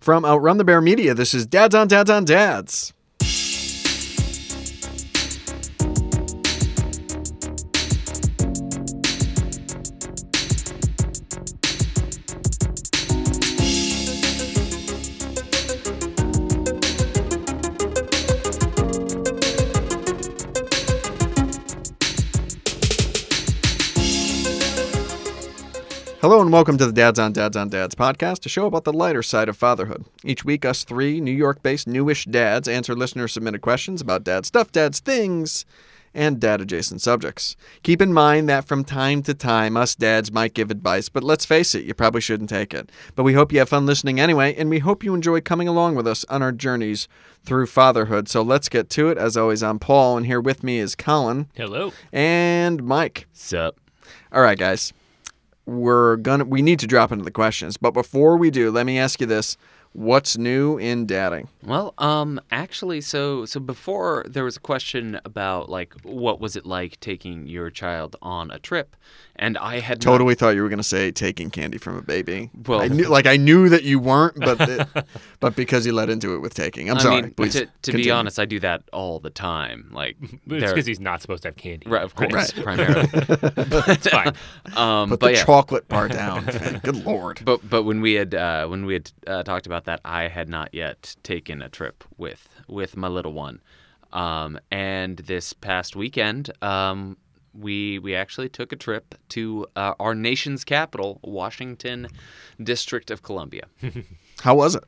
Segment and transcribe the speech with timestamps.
[0.00, 2.92] From Outrun the Bear Media, this is Dads on Dads on Dads.
[26.42, 28.92] Hello and welcome to the Dads on Dads on Dads podcast, a show about the
[28.92, 30.06] lighter side of fatherhood.
[30.24, 34.44] Each week, us three New York based newish dads answer listener submitted questions about dad
[34.44, 35.64] stuff, dad's things,
[36.12, 37.54] and dad adjacent subjects.
[37.84, 41.44] Keep in mind that from time to time, us dads might give advice, but let's
[41.44, 42.90] face it, you probably shouldn't take it.
[43.14, 45.94] But we hope you have fun listening anyway, and we hope you enjoy coming along
[45.94, 47.06] with us on our journeys
[47.44, 48.28] through fatherhood.
[48.28, 49.16] So let's get to it.
[49.16, 51.92] As always, I'm Paul, and here with me is Colin Hello.
[52.12, 53.28] and Mike.
[53.32, 53.78] Sup?
[54.32, 54.92] All right, guys.
[55.66, 58.98] We're gonna we need to drop into the questions, but before we do, let me
[58.98, 59.56] ask you this:
[59.92, 61.48] What's new in dadding?
[61.62, 66.64] Well, um, actually, so so before there was a question about like what was it
[66.64, 68.96] like taking your child on a trip,
[69.42, 72.50] and I had not- Totally thought you were gonna say taking candy from a baby.
[72.66, 74.88] Well- I knew, like I knew that you weren't, but it,
[75.40, 77.22] but because you led into it with taking, I'm I sorry.
[77.22, 79.90] mean, Please to, to be honest, I do that all the time.
[79.92, 81.88] Like, it's because he's not supposed to have candy.
[81.90, 82.64] right, of course, Right.
[82.64, 83.08] primarily.
[83.92, 84.32] It's fine.
[84.76, 86.44] Um, put but the yeah, chocolate bar down.
[86.82, 87.42] Good lord.
[87.44, 90.48] But but when we had uh, when we had uh, talked about that, I had
[90.48, 93.60] not yet taken a trip with with my little one,
[94.12, 97.16] um, and this past weekend, um,
[97.54, 102.08] we we actually took a trip to uh, our nation's capital, Washington,
[102.62, 103.64] District of Columbia.
[104.40, 104.84] How was it?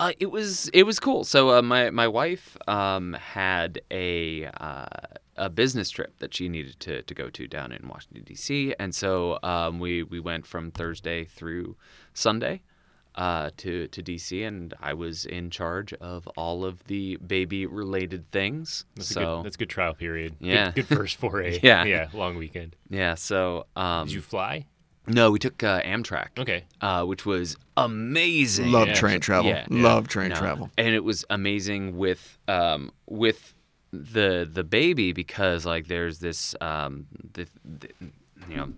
[0.00, 1.24] Uh, it was it was cool.
[1.24, 4.86] So uh, my my wife um, had a uh,
[5.36, 8.74] a business trip that she needed to, to go to down in Washington D.C.
[8.78, 11.76] and so um, we we went from Thursday through
[12.12, 12.62] Sunday
[13.16, 14.42] uh, to to D.C.
[14.42, 18.84] and I was in charge of all of the baby related things.
[18.96, 19.44] That's a so good.
[19.46, 20.34] That's a good trial period.
[20.40, 20.72] Yeah.
[20.74, 21.60] Good, first foray.
[21.62, 21.84] Yeah.
[21.84, 22.08] Yeah.
[22.12, 22.74] Long weekend.
[22.90, 24.66] yeah, so um, Did you fly?
[25.06, 26.28] no, we took uh, Amtrak.
[26.38, 26.64] Okay.
[26.80, 28.72] Uh, which was amazing.
[28.72, 28.94] Love Yeah.
[28.94, 29.50] train travel.
[29.50, 29.66] Yeah.
[29.70, 30.36] Love train No.
[30.36, 30.70] travel.
[30.78, 33.54] and it was amazing with um with
[33.92, 37.88] the the baby because like there's this um the, the
[38.48, 38.72] you know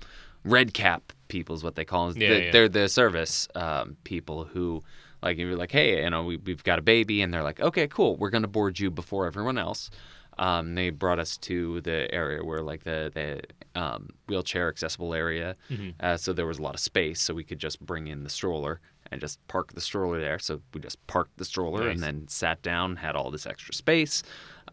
[0.46, 2.50] red cap people is what they call them Yeah, The- yeah.
[2.52, 4.82] they're the service um people who
[5.22, 7.86] like you're like hey you know we, we've got a baby and they're like okay
[7.88, 9.90] cool we're gonna board you before everyone else
[10.38, 13.40] um, they brought us to the area where like the the
[13.80, 15.90] um, wheelchair accessible area, Mm-hmm.
[15.98, 18.28] uh, so there was a lot of space, so we could just bring in the
[18.28, 18.80] stroller
[19.10, 20.38] and just park the stroller there.
[20.38, 24.22] So we just parked the stroller and then sat down, had all this extra space.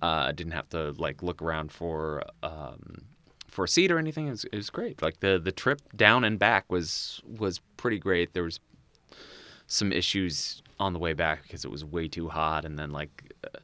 [0.01, 3.05] Uh, didn't have to like look around for um,
[3.53, 4.27] for a seat or anything.
[4.27, 5.01] It was, it was great.
[5.01, 8.33] Like the the trip down and back was was pretty great.
[8.33, 8.59] There was
[9.67, 13.33] some issues on the way back because it was way too hot, and then like
[13.43, 13.59] uh,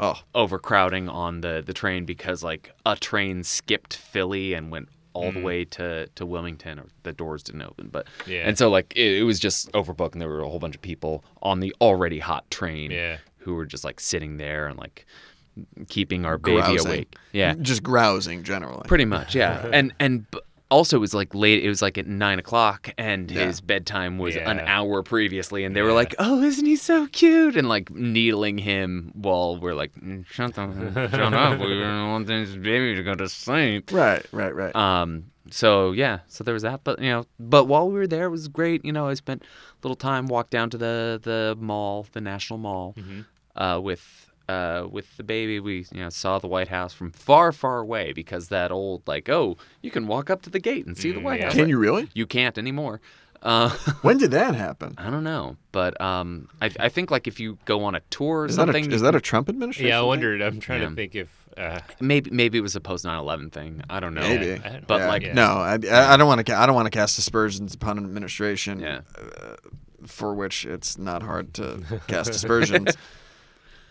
[0.00, 5.32] Oh, overcrowding on the the train because like a train skipped Philly and went all
[5.32, 5.42] the mm.
[5.42, 8.46] way to to Wilmington or the doors didn't open but Yeah.
[8.46, 10.82] and so like it, it was just overbooked and there were a whole bunch of
[10.82, 13.16] people on the already hot train Yeah.
[13.38, 15.04] who were just like sitting there and like
[15.88, 16.86] keeping our baby grousing.
[16.86, 17.16] awake.
[17.32, 17.54] Yeah.
[17.54, 18.82] Just grousing generally.
[18.86, 19.68] pretty much yeah.
[19.72, 20.26] And and
[20.70, 23.46] also it was like late it was like at nine o'clock and Yeah.
[23.46, 27.56] his bedtime was an hour previously and they were like oh isn't he so cute?
[27.56, 31.58] and like needling him while we're like "Mm, shut the shut up.
[31.58, 33.90] We don't want this baby to go to sleep.
[33.92, 34.76] Right, right, right.
[34.76, 38.26] um so yeah so there was that but you know but while we were there
[38.26, 39.46] it was great you know i spent a
[39.82, 42.94] little time walked down to the the mall the national mall
[43.56, 47.52] uh with uh, with the baby, we you know saw the White House from far,
[47.52, 50.96] far away because that old like, oh, you can walk up to the gate and
[50.96, 51.46] see the Mm, White yeah.
[51.46, 51.54] House.
[51.54, 52.08] Can you really?
[52.14, 53.00] You can't anymore.
[53.42, 53.68] Uh,
[54.02, 54.94] When did that happen?
[54.98, 58.40] I don't know, but um, I, I think like if you go on a tour
[58.40, 59.88] or Is that a, something, is that a Trump administration?
[59.88, 59.98] Yeah.
[59.98, 60.08] I thing?
[60.08, 60.42] wondered.
[60.42, 60.88] I'm trying Yeah.
[60.88, 61.28] to think if.
[61.56, 63.82] Uh, maybe maybe it was a post 9/11 thing.
[63.90, 64.20] I don't know.
[64.22, 65.32] Maybe, I don't- But Yeah, like, yeah.
[65.34, 66.56] no, I, I I don't want to.
[66.56, 69.00] I don't want to cast aspersions upon an administration Yeah.
[69.16, 69.56] uh,
[70.06, 72.96] for which it's not hard to cast aspersions.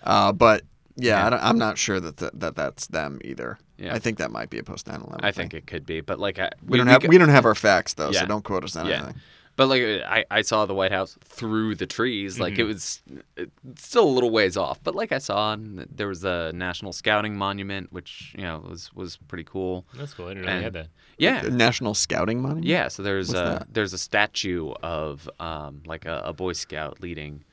[0.07, 0.63] uh, but
[0.95, 1.27] yeah, Yeah.
[1.27, 3.59] I don't, I'm not sure that, that that that's them either.
[3.77, 3.93] Yeah.
[3.93, 5.19] I think that might be a post 9/11.
[5.21, 7.45] I think it could be, but like I, we, don't have go- we don't have
[7.45, 8.21] our facts though, Yeah.
[8.21, 8.95] so don't quote us on Yeah.
[9.03, 9.21] anything.
[9.55, 12.39] But like I, I saw the White House through the trees.
[12.39, 12.67] Like it Mm-hmm.
[12.67, 13.01] was
[13.37, 13.51] it's
[13.89, 14.79] still a little ways off.
[14.83, 18.93] But like I saw, and there was a National Scouting Monument, which you know was
[18.93, 19.85] was pretty cool.
[19.95, 20.27] that's cool.
[20.27, 20.87] I didn't know And- had that.
[21.19, 22.67] Yeah, The National Scouting Monument.
[22.67, 22.87] yeah.
[22.87, 23.73] So there's What's a that?
[23.73, 27.43] there's a statue of um, like a, a Boy Scout leading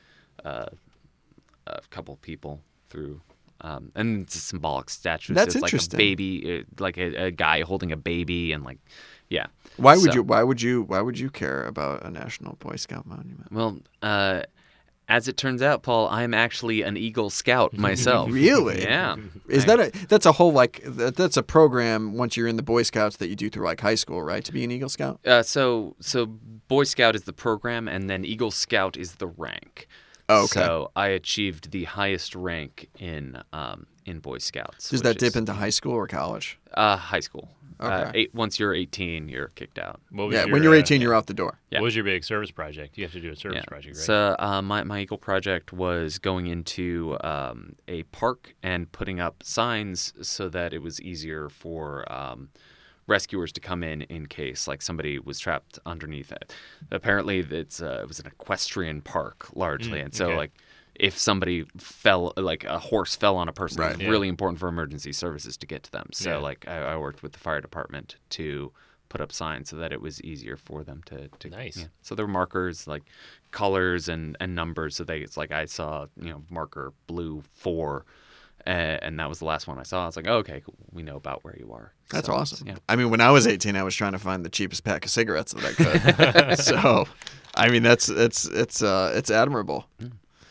[0.45, 0.67] uh,
[1.67, 3.21] a couple people through.
[3.61, 5.33] Um, and it's a symbolic statue.
[5.33, 8.63] so That's it's like a baby, uh, like a, a guy holding a baby, and
[8.65, 8.79] like,
[9.31, 9.47] yeah.
[9.77, 10.23] Why would So- you?
[10.23, 10.83] Why would you?
[10.83, 13.51] Why would you care about a National Boy Scout monument?
[13.53, 14.43] Well, uh,
[15.09, 18.31] As it turns out, Paul, I'm actually an Eagle Scout myself.
[18.33, 18.83] Really?
[18.83, 19.17] Yeah.
[19.49, 22.63] Is that a that's a whole like that, that's a program once you're in the
[22.63, 24.45] Boy Scouts that you do through like high school, right?
[24.45, 25.21] To be an Eagle Scout.
[25.27, 29.87] Uh, so so Boy Scout is the program, and then Eagle Scout is the rank.
[30.29, 30.61] Oh, okay.
[30.61, 34.88] So I achieved the highest rank in um, in Boy Scouts.
[34.91, 36.59] Does which that dip is, into high school or college?
[36.75, 37.49] uh, high school?
[37.81, 38.11] Uh, Okay.
[38.21, 40.00] eight, once you're 18, you're kicked out.
[40.11, 41.59] What was Yeah, your, when you're uh, 18, you're out the door.
[41.71, 41.81] Yeah.
[41.81, 42.97] What was your big service project?
[42.97, 44.05] You have to do a service project, right?
[44.05, 49.43] So uh, my my Eagle project was going into um, a park and putting up
[49.43, 52.50] signs so that it was easier for um,
[53.06, 56.55] rescuers to come in in case like somebody was trapped underneath it.
[56.91, 60.37] Apparently, it's uh, it was an equestrian park largely, and so okay.
[60.37, 60.53] like.
[60.97, 63.95] If somebody fell, like a horse fell on a person, Right.
[63.95, 64.09] it's Yeah.
[64.11, 66.11] really important for emergency services to get to them.
[66.12, 66.37] So, Yeah.
[66.37, 68.71] like, I, I worked with the fire department to
[69.09, 71.27] put up signs so that it was easier for them to.
[71.41, 71.79] to Nice.
[71.79, 71.87] yeah.
[72.03, 73.03] So there were markers like
[73.51, 74.95] colors and, and numbers.
[74.95, 78.05] So they it's like I saw you know marker blue four,
[78.67, 80.03] uh, and that was the last one I saw.
[80.05, 80.75] I was like, oh, okay, cool.
[80.93, 81.93] we know about where you are.
[82.11, 82.67] That's So, awesome.
[82.69, 82.77] Yeah.
[82.89, 85.11] I mean, when I was 18, I was trying to find the cheapest pack of
[85.11, 86.59] cigarettes that I could.
[86.59, 87.07] so,
[87.55, 89.87] I mean, that's it's it's uh it's admirable.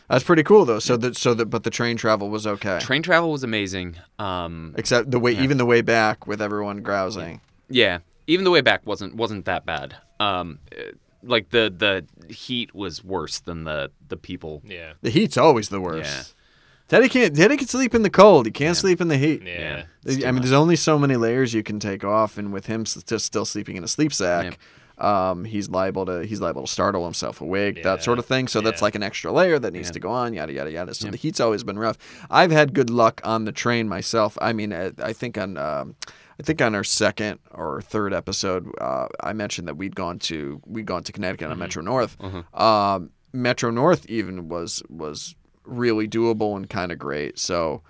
[0.09, 0.79] That's pretty cool though.
[0.79, 2.79] So that so that but the train travel was okay.
[2.79, 3.95] Train travel was amazing.
[4.19, 7.41] Um, Except the way even the way back with everyone grousing.
[7.69, 9.95] yeah, even the way back wasn't wasn't that bad.
[10.19, 10.91] Um, uh,
[11.23, 14.61] like the the heat was worse than the the people.
[14.65, 14.93] yeah.
[15.01, 16.35] The heat's always the worst.
[16.93, 17.35] Teddy can't.
[17.35, 18.45] Teddy can sleep in the cold.
[18.45, 19.41] He can't sleep in the heat.
[19.43, 19.85] Yeah.
[20.07, 23.25] I mean, there's only so many layers you can take off, and with him just
[23.25, 24.59] still sleeping in a sleep sack,
[24.99, 28.47] um, he's liable to he's liable to startle himself awake, that sort of thing.
[28.47, 29.93] So that's like an extra layer that needs Yeah.
[29.93, 30.93] to go on, yada yada yada.
[30.93, 31.97] So the heat's always been rough.
[32.29, 34.37] I've had good luck on the train myself.
[34.41, 35.57] I mean, I, I think on.
[35.57, 35.95] Um,
[36.39, 40.61] I think on our second or third episode, uh, I mentioned that we'd gone to
[40.65, 42.17] we'd gone to Connecticut on Metro North.
[42.55, 45.35] Um, Metro North even was was
[45.65, 47.39] really doable and kind of great.
[47.39, 47.81] So,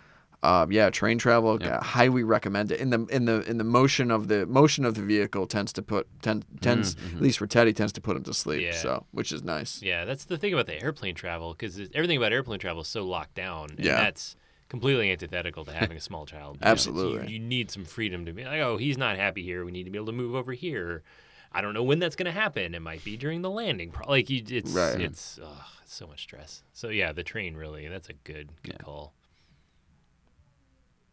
[0.43, 2.79] um, yeah, train travel, uh, highly recommend it.
[2.81, 5.81] In the in the in the motion of the motion of the vehicle tends to
[5.81, 8.61] put ten, tends at least for Teddy tends to put him to sleep.
[8.61, 8.71] Yeah.
[8.73, 9.81] So, which is nice.
[9.81, 13.05] Yeah, that's the thing about the airplane travel because everything about airplane travel is so
[13.05, 13.69] locked down.
[13.71, 13.95] And Yeah.
[13.97, 14.35] that's
[14.67, 16.57] completely antithetical to having a small child.
[16.59, 17.27] You know, it's- Absolutely.
[17.27, 19.63] You, you need some freedom to be like, oh, he's not happy here.
[19.63, 21.03] We need to be able to move over here.
[21.53, 22.73] I don't know when that's going to happen.
[22.73, 23.91] It might be during the landing.
[23.91, 24.99] Pro- Like you, it's Right.
[24.99, 26.63] it's, ugh, it's so much stress.
[26.73, 27.87] So yeah, the train really.
[27.87, 28.83] That's a good good Yeah.
[28.83, 29.13] call.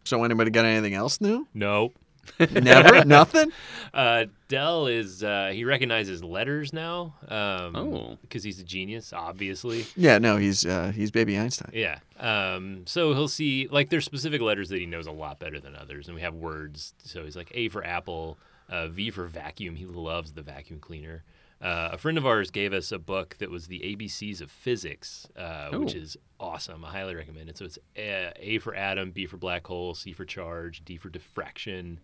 [0.04, 1.46] So, anybody got anything else new?
[1.54, 1.94] Nope.
[2.50, 3.50] Never, nothing.
[3.94, 7.14] Uh, Dell is uh, he recognizes letters now.
[7.28, 8.18] Um, Oh.
[8.22, 9.86] because he's a genius, obviously.
[9.96, 11.70] Yeah, no, he's uh, he's baby Einstein.
[11.74, 11.98] Yeah.
[12.18, 15.74] Um, so he'll see like there's specific letters that he knows a lot better than
[15.76, 16.94] others, and we have words.
[17.04, 18.38] So he's like A for apple,
[18.70, 19.76] uh, V for vacuum.
[19.76, 21.24] He loves the vacuum cleaner.
[21.60, 25.28] Uh, a friend of ours gave us a book that was the ABCs of physics,
[25.36, 26.82] uh, which is awesome.
[26.86, 27.58] I highly recommend it.
[27.58, 31.10] So it's A, a for atom, B for black hole, C for charge, D for
[31.10, 32.00] diffraction.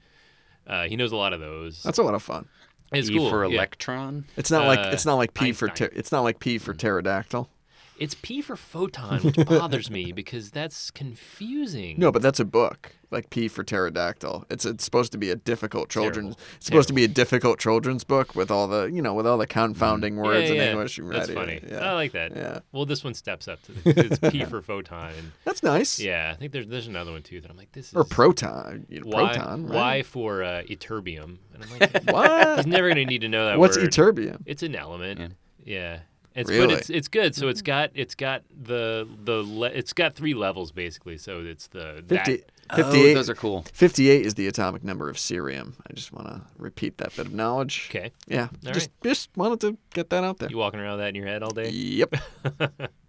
[0.67, 1.83] Uh, he knows a lot of those.
[1.83, 2.47] That's a lot of fun.
[2.93, 3.31] it's E cool.
[3.31, 3.55] for yeah.
[3.55, 4.27] electron.
[4.37, 6.75] It's not like Uh, it's not like P for ter- it's not like P for
[6.75, 7.49] pterodactyl.
[7.99, 11.97] It's P for photon, which bothers me because that's confusing.
[11.99, 12.93] No, but that's a book.
[13.11, 14.45] Like P for pterodactyl.
[14.51, 16.35] It's it's supposed to be a difficult children's.
[16.35, 16.55] Terrible.
[16.57, 19.39] It's supposed to be a difficult children's book with all the you know with all
[19.39, 20.71] the confounding words yeah, in yeah.
[20.73, 20.99] English.
[20.99, 21.61] and That's ready.
[21.61, 21.73] funny.
[21.73, 21.89] Yeah.
[21.91, 22.35] I like that.
[22.35, 22.59] Yeah.
[22.73, 26.01] Well, this one steps up to the, it's P for photon, and That's nice.
[26.01, 28.87] yeah, I think there's there's another one too that I'm like this is Or proton.
[28.89, 29.69] You know, Y, proton.
[29.69, 30.05] Y Right?
[30.07, 32.57] for uh, ytterbium, and I'm like What?
[32.57, 33.89] he's never gonna need to know that What's word.
[33.91, 34.43] ytterbium?
[34.47, 35.35] It's an element.
[35.65, 36.01] Yeah.
[36.37, 36.41] Yeah.
[36.43, 36.67] It's, Really?
[36.69, 37.35] But it's it's good.
[37.35, 41.17] So it's got it's got the the le- it's got three levels basically.
[41.19, 43.65] So it's the that- 50, Oh, 58, those are cool.
[43.73, 45.75] 58 is the atomic number of cerium.
[45.89, 47.87] I just want to repeat that bit of knowledge.
[47.91, 48.11] okay.
[48.27, 48.49] Yeah.
[48.67, 50.49] All just just wanted to get that out there.
[50.51, 51.71] You walking around with that in your head all day?
[51.71, 52.17] Yep.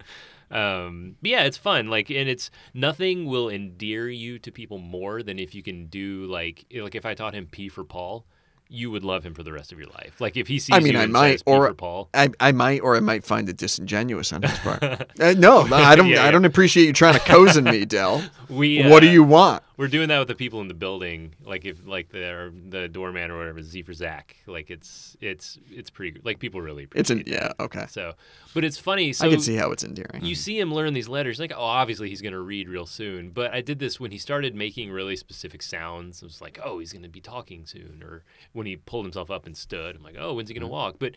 [0.50, 5.22] um but yeah it's fun like and it's nothing will endear you to people more
[5.22, 8.26] than if you can do like like if i taught him p for paul
[8.70, 10.80] you would love him for the rest of your life like if he sees I
[10.80, 13.58] mean, you I might, says or paul I, I might, or I might find it
[13.58, 14.84] disingenuous on his part.
[15.20, 16.08] uh, no, I don't.
[16.08, 16.32] Yeah, I yeah.
[16.32, 18.24] don't appreciate you trying to cozen me, Dell.
[18.50, 19.64] we what do uh, you want?
[19.78, 23.32] We're doing that with the people in the building like if like the the doorman
[23.32, 27.38] or whatever z for zach like it's it's it's pretty like people really It's appreciate
[27.38, 27.64] an yeah.
[27.64, 27.86] Okay.
[27.88, 28.14] so
[28.54, 30.26] but it's funny so I can see how it's endearing.
[30.26, 33.30] you see him learn these letters like oh obviously he's going to read real soon
[33.30, 36.80] but i did this when he started making really specific sounds it was like oh
[36.80, 40.04] he's going to be talking soon or when he pulled himself up and stood i'm
[40.04, 40.74] like oh when's he going to mm-hmm.
[40.74, 41.14] walk but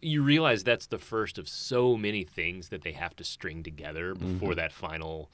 [0.00, 4.14] you realize that's the first of so many things that they have to string together
[4.14, 4.34] mm-hmm.
[4.34, 5.30] before that final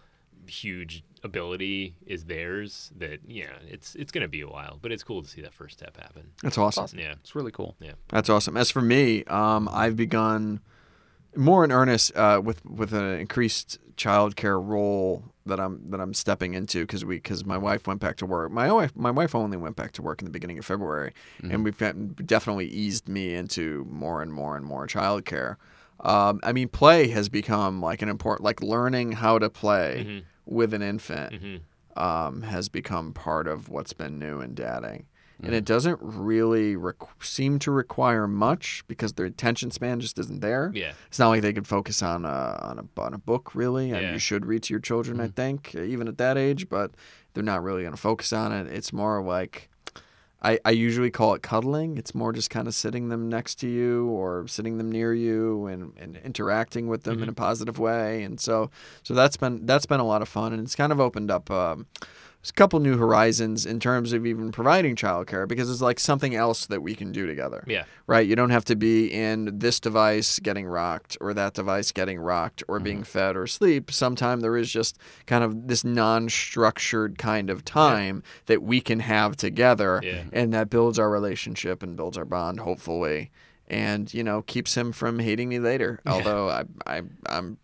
[0.47, 5.03] huge ability is theirs that yeah it's it's going to be a while but it's
[5.03, 6.99] cool to see that first step happen That's awesome.
[6.99, 7.77] yeah It's really cool.
[7.81, 8.57] Yeah that's awesome.
[8.57, 10.61] As for me, um, I've begun
[11.37, 16.55] more in earnest uh, with with an increased childcare role that I'm that I'm stepping
[16.55, 18.51] into because we because my wife went back to work.
[18.51, 21.13] My wife my wife only went back to work in the beginning of February,
[21.43, 21.95] and we've got,
[22.27, 25.57] definitely eased me into more and more and more childcare.
[26.01, 30.75] Um, I mean, play has become like an important like learning how to play with
[30.75, 32.03] an infant mm-hmm.
[32.03, 35.07] um, has become part of what's been new in dadding.
[35.43, 35.73] And it mm-hmm.
[35.73, 40.71] doesn't really requ- seem to require much because their attention span just isn't there.
[40.75, 40.93] Yeah.
[41.07, 44.03] It's not like they could focus on a on a, on a book really, and
[44.03, 44.13] Yeah.
[44.13, 45.33] you should read to your children, I mm-hmm.
[45.33, 46.69] think, even at that age.
[46.69, 46.91] But
[47.33, 48.67] they're not really going to focus on it.
[48.67, 49.70] It's more like
[50.43, 51.99] I, I usually call it cuddling.
[51.99, 55.67] It's more just kind of sitting them next to you or sitting them near you
[55.67, 58.23] and, and interacting with them in a positive way.
[58.23, 58.71] And so
[59.03, 61.51] so that's been that's been a lot of fun, and it's kind of opened up.
[61.51, 61.87] Um,
[62.49, 66.65] a couple new horizons in terms of even providing childcare because it's like something else
[66.67, 67.85] that we can do together Yeah.
[68.07, 68.27] right?
[68.27, 72.63] You don't have to be in this device getting rocked or that device getting rocked
[72.67, 73.05] or being mm-hmm.
[73.05, 73.91] fed or sleep.
[73.93, 79.37] Sometime there is just kind of this non-structured kind of time that we can have
[79.37, 80.23] together, Yeah.
[80.33, 83.31] and that builds our relationship and builds our bond, hopefully,
[83.69, 86.01] and you know keeps him from hating me later.
[86.07, 87.59] Although I, I, I'm,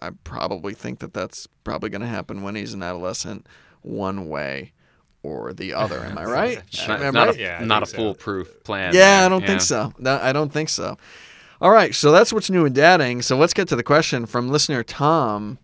[0.00, 3.46] I probably think that that's probably going to happen when he's an adolescent,
[3.82, 4.72] one way
[5.22, 6.00] or the other.
[6.00, 6.62] Am I right?
[6.88, 7.96] Not, Am not I a, Yeah, not a so.
[7.96, 8.94] foolproof plan.
[8.94, 9.26] yeah, there.
[9.26, 9.92] I don't think so.
[9.98, 10.96] No, I don't think so.
[11.60, 13.22] All right, so that's what's new in dadding.
[13.22, 15.58] So let's get to the question from listener Tom.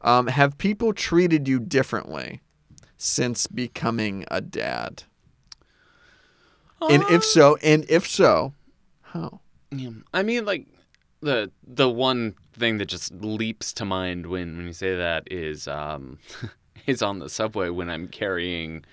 [0.00, 2.40] Um, have people treated you differently
[2.96, 5.04] since becoming a dad?
[6.90, 8.54] And if so, and if so,
[9.02, 9.40] how?
[9.70, 9.90] Yeah.
[10.12, 10.66] I mean, like
[11.20, 15.68] the the one thing that just leaps to mind when when you say that is
[15.68, 16.18] um
[16.86, 18.84] is on the subway when I'm carrying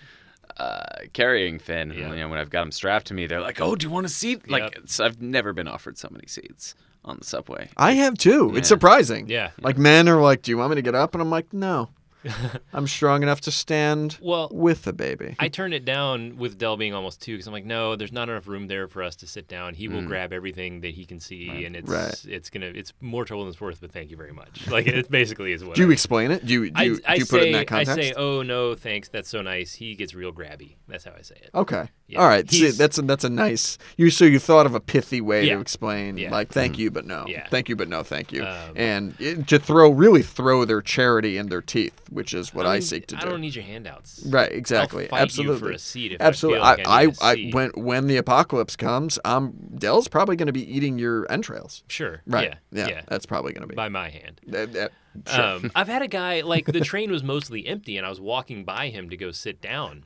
[0.58, 1.92] uh carrying Finn.
[1.92, 2.10] Yeah.
[2.12, 4.06] You know, when I've got him strapped to me, they're like, "Oh, do you want
[4.06, 4.74] a seat?" Like, Yep.
[4.84, 7.70] it's, I've never been offered so many seats on the subway.
[7.78, 8.54] I have too.
[8.56, 9.30] It's surprising.
[9.30, 9.52] Yeah.
[9.62, 11.90] Like men are like, "Do you want me to get up?" And I'm like, "No,
[12.74, 16.78] I'm strong enough to stand Well, with the baby." I turned it down with Dell
[16.78, 19.28] being almost two because I'm like, no, there's not enough room there for us to
[19.28, 19.74] sit down.
[19.74, 22.26] He will grab everything that he can see, and it's Right.
[22.28, 23.82] it's gonna it's more trouble than it's worth.
[23.82, 24.68] But thank you very much.
[24.68, 25.76] Like it basically is what.
[25.76, 26.46] do you I- explain it?
[26.46, 27.98] Do you do I, you, do I you say, put it in that context?
[27.98, 29.74] I say, oh no, thanks, that's so nice.
[29.74, 30.76] He gets real grabby.
[30.88, 31.50] That's how I say it.
[31.56, 31.90] Okay.
[32.08, 32.20] Yeah.
[32.22, 32.50] All right.
[32.50, 33.78] See, that's a, that's a nice.
[33.96, 35.56] You so you thought of a pithy way Yeah.
[35.56, 36.32] to explain, Yeah.
[36.32, 37.48] like thank you but no, Yeah.
[37.50, 41.38] thank you but no, thank you, Um, and it, to throw really throw their charity
[41.38, 43.28] in their teeth, which is what I, mean, seek to I do.
[43.28, 44.24] I don't need your handouts.
[44.26, 44.52] Right.
[44.52, 45.10] Exactly.
[45.12, 45.54] Absolutely.
[45.56, 46.62] You for a seat if Absolutely.
[46.62, 47.56] I feel like I, I, need a I, seat.
[47.56, 51.84] when when the apocalypse comes, um, Dell's probably going to be eating your entrails.
[51.88, 52.22] Sure.
[52.26, 52.56] Right.
[52.72, 52.88] Yeah.
[52.88, 53.02] Yeah.
[53.08, 53.76] That's probably going to be.
[53.76, 54.42] By my hand.
[54.52, 54.88] Uh, uh,
[55.28, 55.44] sure.
[55.44, 58.64] Um, I've had a guy like the train was mostly empty, and I was walking
[58.64, 60.06] by him to go sit down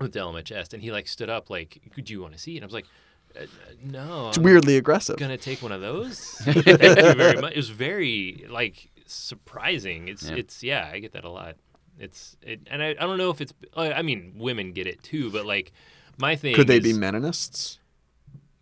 [0.00, 2.38] with Dell on my chest, and he like stood up, like, "Do you want to
[2.38, 2.86] see?" And I was like,
[3.38, 3.46] uh, uh,
[3.82, 5.16] "No, it's I'm weirdly aggressive.
[5.16, 7.52] gonna take one of those." Thank you very much.
[7.52, 10.08] It was very like surprising.
[10.08, 10.36] It's Yeah.
[10.36, 11.56] it's yeah, I get that a lot.
[11.98, 15.02] It's it, and I, I don't know if it's uh, I mean women get it
[15.02, 15.72] too, but like
[16.18, 17.78] my thing Could they is, be meninists?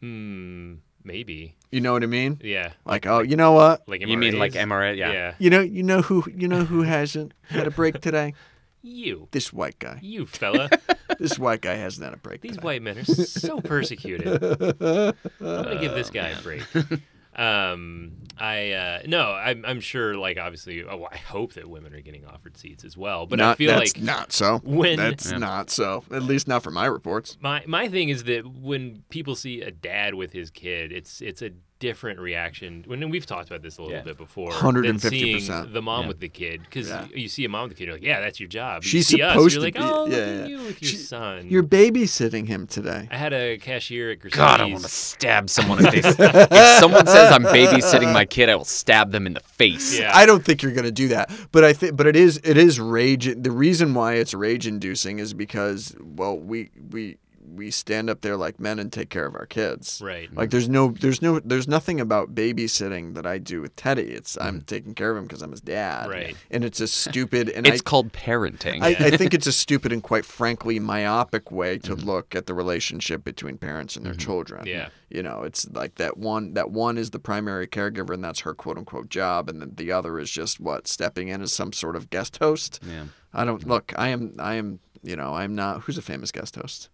[0.00, 2.40] Hmm, maybe You know what I mean?
[2.42, 2.72] yeah.
[2.84, 3.88] Like, oh, you know what?
[3.88, 4.66] Like You mean like MRAs?
[4.68, 4.96] MRA?
[4.96, 5.12] Yeah.
[5.12, 5.34] yeah.
[5.38, 8.34] You know, you know who, you know who hasn't had a break today?
[8.82, 9.98] You, This white guy.
[10.02, 10.68] you fella.
[11.18, 12.64] This white guy hasn't had a break These today.
[12.64, 14.26] white men are so persecuted.
[14.42, 16.62] I'm gonna give this guy a break.
[17.36, 20.16] Um, I uh, no, I'm, I'm sure.
[20.16, 23.26] Like obviously, oh, I hope that women are getting offered seats as well.
[23.26, 24.60] But I feel that's like not so.
[24.64, 25.38] when- that's Yeah.
[25.38, 26.04] not so.
[26.10, 27.36] At least not from my reports.
[27.40, 31.42] my my thing is that when people see a dad with his kid, it's it's
[31.42, 31.50] a
[31.80, 32.84] different reaction.
[32.86, 34.02] When we've talked about this a little Yeah.
[34.04, 35.10] bit before, 150%.
[35.42, 36.08] seeing the mom Yeah.
[36.08, 37.06] with the kid because Yeah.
[37.14, 38.84] you see a mom with the kid, you're like, yeah, that's your job.
[38.84, 40.42] You She's see us, supposed you're to like, be- oh, yeah, look yeah.
[40.44, 41.46] at you with your She- son.
[41.50, 43.08] You're babysitting him today.
[43.10, 44.30] I had a cashier at Gristedes.
[44.36, 48.48] God, I want to stab someone if they if someone says I'm babysitting my kid,
[48.48, 49.98] I will stab them in the face.
[49.98, 50.12] Yeah.
[50.14, 52.56] I don't think you're going to do that, but I think, but it is, it
[52.56, 53.28] is rage.
[53.36, 57.16] The reason why it's rage inducing is because, well, we we
[57.54, 60.00] we stand up there like men and take care of our kids.
[60.02, 60.32] Right.
[60.34, 64.10] Like there's no, there's no, there's nothing about babysitting that I do with Teddy.
[64.12, 64.66] It's I'm mm.
[64.66, 66.08] taking care of him because I'm his dad.
[66.08, 66.36] Right.
[66.50, 68.82] And it's a stupid, and It's I, called parenting.
[68.82, 72.08] I, I think it's a stupid and quite frankly myopic way to mm-hmm.
[72.08, 74.20] look at the relationship between parents and their mm-hmm.
[74.20, 74.66] children.
[74.66, 74.88] Yeah.
[75.08, 78.54] You know, it's like that one that one is the primary caregiver and that's her
[78.54, 81.96] quote unquote job and then the other is just what, stepping in as some sort
[81.96, 82.80] of guest host.
[82.86, 83.04] yeah.
[83.32, 86.56] I don't look, I am I am you know, I'm not who's a famous guest
[86.56, 86.88] host?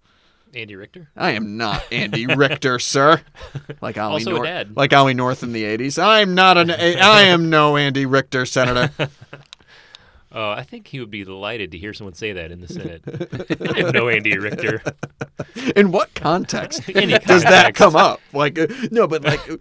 [0.54, 1.09] Andy Richter.
[1.16, 3.21] I am not Andy Richter, sir.
[3.80, 4.76] Like Ollie Also North, dad.
[4.76, 6.02] like Ollie North in the '80s.
[6.02, 6.71] I'm not an.
[6.71, 8.90] I am no Andy Richter, Senator.
[10.33, 13.02] Oh, I think he would be delighted to hear someone say that in the Senate.
[13.76, 14.80] I know Andy Richter.
[15.75, 18.21] In what context does that come up?
[18.33, 19.57] Like, uh, no, but like, uh,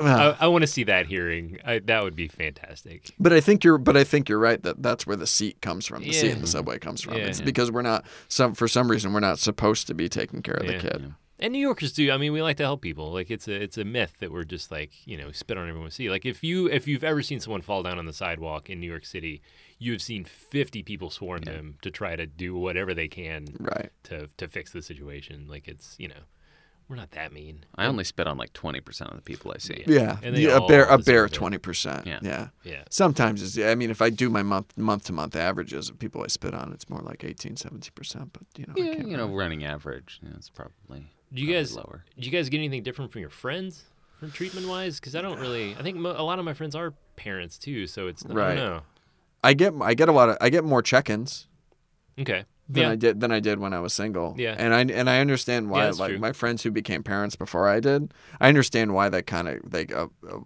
[0.00, 1.58] I, I want to see that hearing.
[1.64, 3.10] I, that would be fantastic.
[3.18, 5.86] but I think you're, but I think you're right that that's where the seat comes
[5.86, 6.02] from.
[6.02, 7.14] The seat in the subway comes from.
[7.14, 7.24] Yeah.
[7.26, 7.44] It's Yeah.
[7.44, 10.66] because we're not some for some reason we're not supposed to be taking care of
[10.66, 10.80] the Yeah.
[10.80, 11.14] kid.
[11.38, 12.08] And New Yorkers do.
[12.12, 13.10] I mean, we like to help people.
[13.12, 15.86] Like it's a it's a myth that we're just like you know spit on everyone
[15.86, 16.08] we see.
[16.08, 18.86] Like if you if you've ever seen someone fall down on the sidewalk in New
[18.88, 19.42] York City,
[19.80, 23.90] you have seen fifty people swarm them to try to do whatever they can Right.
[24.04, 25.46] to to fix the situation.
[25.48, 26.22] Like it's you know
[26.92, 27.64] we're not that mean.
[27.76, 29.82] I only spit on like 20% of the people I see.
[29.86, 30.18] Yeah.
[30.22, 32.06] And yeah, a bare a bare twenty percent.
[32.06, 32.18] Yeah.
[32.20, 32.48] Yeah.
[32.64, 32.82] Yeah.
[32.90, 36.22] Sometimes it's I mean if I do my month month to month averages of people
[36.22, 38.34] I spit on, it's more like 18, 17 percent.
[38.34, 40.74] But you know, I Yeah, can't you know, really- running average, yeah, it's probably,
[41.32, 42.04] Do you probably guys lower.
[42.18, 43.84] do you guys get anything different from your friends
[44.20, 45.00] from treatment wise?
[45.00, 45.74] Because I don't really.
[45.74, 48.54] I think mo- a lot of my friends are parents too, so it's I Right.
[48.56, 48.82] don't know.
[49.42, 51.48] I get I get a lot of I get more check-ins
[52.20, 52.44] Okay.
[52.68, 52.90] Than yeah.
[52.90, 54.34] I did than I did when I was single.
[54.38, 54.54] Yeah.
[54.58, 55.86] And I and I understand why.
[55.86, 56.18] Yeah, like true.
[56.18, 59.86] my friends who became parents before I did, I understand why that kind of they,
[59.86, 60.38] uh, uh,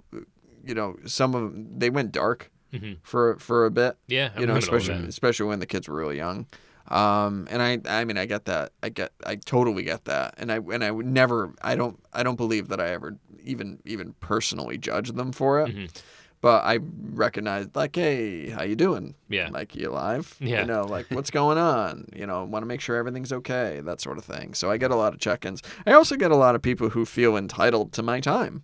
[0.64, 2.96] you know, some of them they went dark Mhm.
[3.02, 3.96] for for a bit.
[4.08, 4.30] Yeah.
[4.34, 6.46] I'm you know, especially especially when the kids were really young.
[6.88, 8.70] Um, and I, I mean, I get that.
[8.80, 10.34] I get, I totally get that.
[10.38, 13.80] And I, and I would never, I don't, I don't believe that I ever even,
[13.84, 15.74] even personally judge them for it.
[15.74, 16.02] Mhm.
[16.42, 16.78] But I
[17.12, 19.14] recognize, like, hey, how you doing?
[19.28, 19.48] Yeah.
[19.50, 20.36] Like, you alive?
[20.38, 20.60] Yeah.
[20.60, 22.06] You know, like, what's going on?
[22.14, 24.54] You know, want to make sure everything's okay, that sort of thing.
[24.54, 25.62] So I get a lot of check-ins.
[25.86, 28.62] I also get a lot of people who feel entitled to my time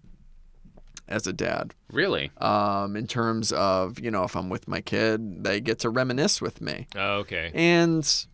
[1.08, 2.30] as a dad Really?
[2.38, 6.40] um, in terms of you know if I'm with my kid, they get to reminisce
[6.40, 7.50] with me, Oh, okay.
[7.54, 8.26] and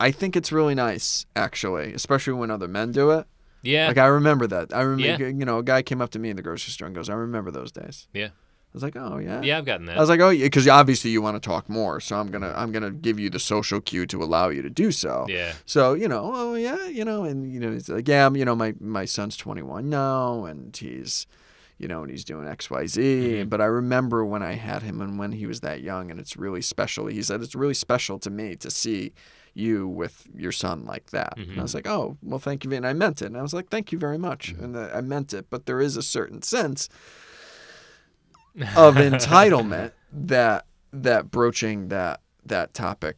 [0.00, 3.26] I think it's really nice actually, especially when other men do it.
[3.62, 3.86] Yeah.
[3.88, 4.74] Like I remember that.
[4.74, 5.28] I remember Yeah.
[5.38, 7.14] you know a guy came up to me in the grocery store and goes, "I
[7.14, 8.30] remember those days." Yeah.
[8.74, 9.96] I was like, "Oh yeah." Yeah, I've gotten that.
[9.98, 12.54] I was like, "Oh yeah," because obviously you want to talk more, so I'm gonna
[12.56, 15.26] I'm gonna give you the social cue to allow you to do so.
[15.28, 15.52] yeah.
[15.66, 18.44] So you know, oh yeah, you know, and you know, he's like, yeah, I'm, you
[18.46, 21.26] know, my my son's 21 now, and he's,
[21.76, 23.00] you know, and he's doing X, Y, Z.
[23.44, 23.50] Mhm.
[23.50, 26.38] But I remember when I had him and when he was that young, and it's
[26.38, 27.08] really special.
[27.08, 29.12] He said it's really special to me to see
[29.54, 31.34] you with your son like that.
[31.36, 33.26] And I was like, oh, well, thank you, and I meant it.
[33.26, 35.50] And I was like, thank you very much, and uh, I meant it.
[35.50, 36.88] But there is a certain sense
[38.76, 43.16] of entitlement that that broaching that that topic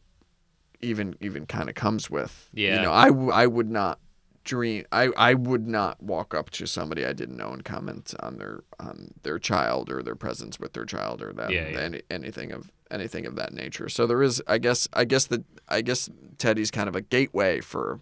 [0.81, 2.49] even even kind of comes with.
[2.53, 2.75] Yeah.
[2.77, 3.99] You know, I, w- I would not
[4.43, 8.37] dream I, I would not walk up to somebody I didn't know and comment on
[8.37, 11.79] their on their child or their presence with their child or that Yeah, yeah.
[11.79, 13.89] Any, anything of anything of that nature.
[13.89, 17.59] So there is I guess I guess that I guess Teddy's kind of a gateway
[17.59, 17.99] for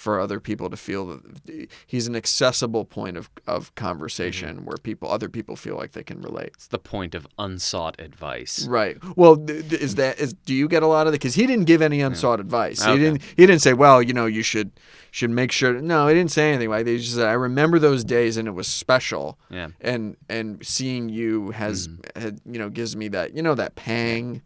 [0.00, 4.64] for other people to feel that he's an accessible point of, of conversation Mm-hmm.
[4.64, 6.52] where people other people feel like they can relate.
[6.54, 8.66] It's the point of unsought advice.
[8.66, 8.96] Right.
[9.16, 11.20] Well, th- th- is that is do you get a lot of it?
[11.20, 12.82] Because he didn't give any unsought advice.
[12.82, 13.22] He didn't.
[13.36, 14.70] He didn't say, "Well, you know, you should
[15.10, 16.90] should make sure." No, he didn't say anything like that.
[16.90, 19.68] He just said, "I remember those days, and it was special." Yeah.
[19.80, 22.20] And and seeing you has Mm-hmm.
[22.20, 24.40] had, you know gives me that you know that pang Yeah.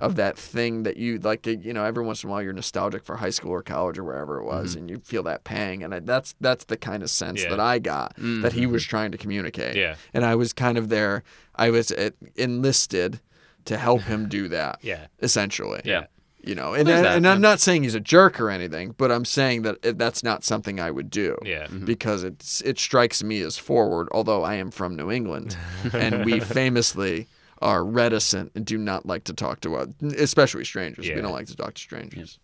[0.00, 1.46] Of that thing that you like.
[1.46, 4.04] You know, every once in a while you're nostalgic for high school or college or
[4.04, 4.78] wherever it was, mm-hmm.
[4.80, 5.82] and you feel that pang.
[5.82, 7.50] And I, that's that's the kind of sense Yeah.
[7.50, 8.90] that I got that he was mm-hmm.
[8.90, 9.96] trying to communicate Yeah.
[10.14, 11.22] and I was kind of there.
[11.54, 13.20] I was uh, enlisted
[13.64, 14.78] to help him do that.
[14.82, 15.06] Yeah.
[15.20, 15.80] essentially.
[15.84, 16.06] Yeah.
[16.40, 19.24] You know, and I, and I'm not saying he's a jerk or anything, but I'm
[19.24, 21.36] saying that it, that's not something I would do.
[21.44, 21.64] Yeah.
[21.64, 21.84] Mm-hmm.
[21.84, 25.56] Because it's it strikes me as forward, although I am from New England,
[25.92, 27.26] and we famously
[27.60, 31.06] are reticent and do not like to talk to, uh, especially strangers.
[31.08, 31.16] Yeah.
[31.16, 32.38] We don't like to talk to strangers.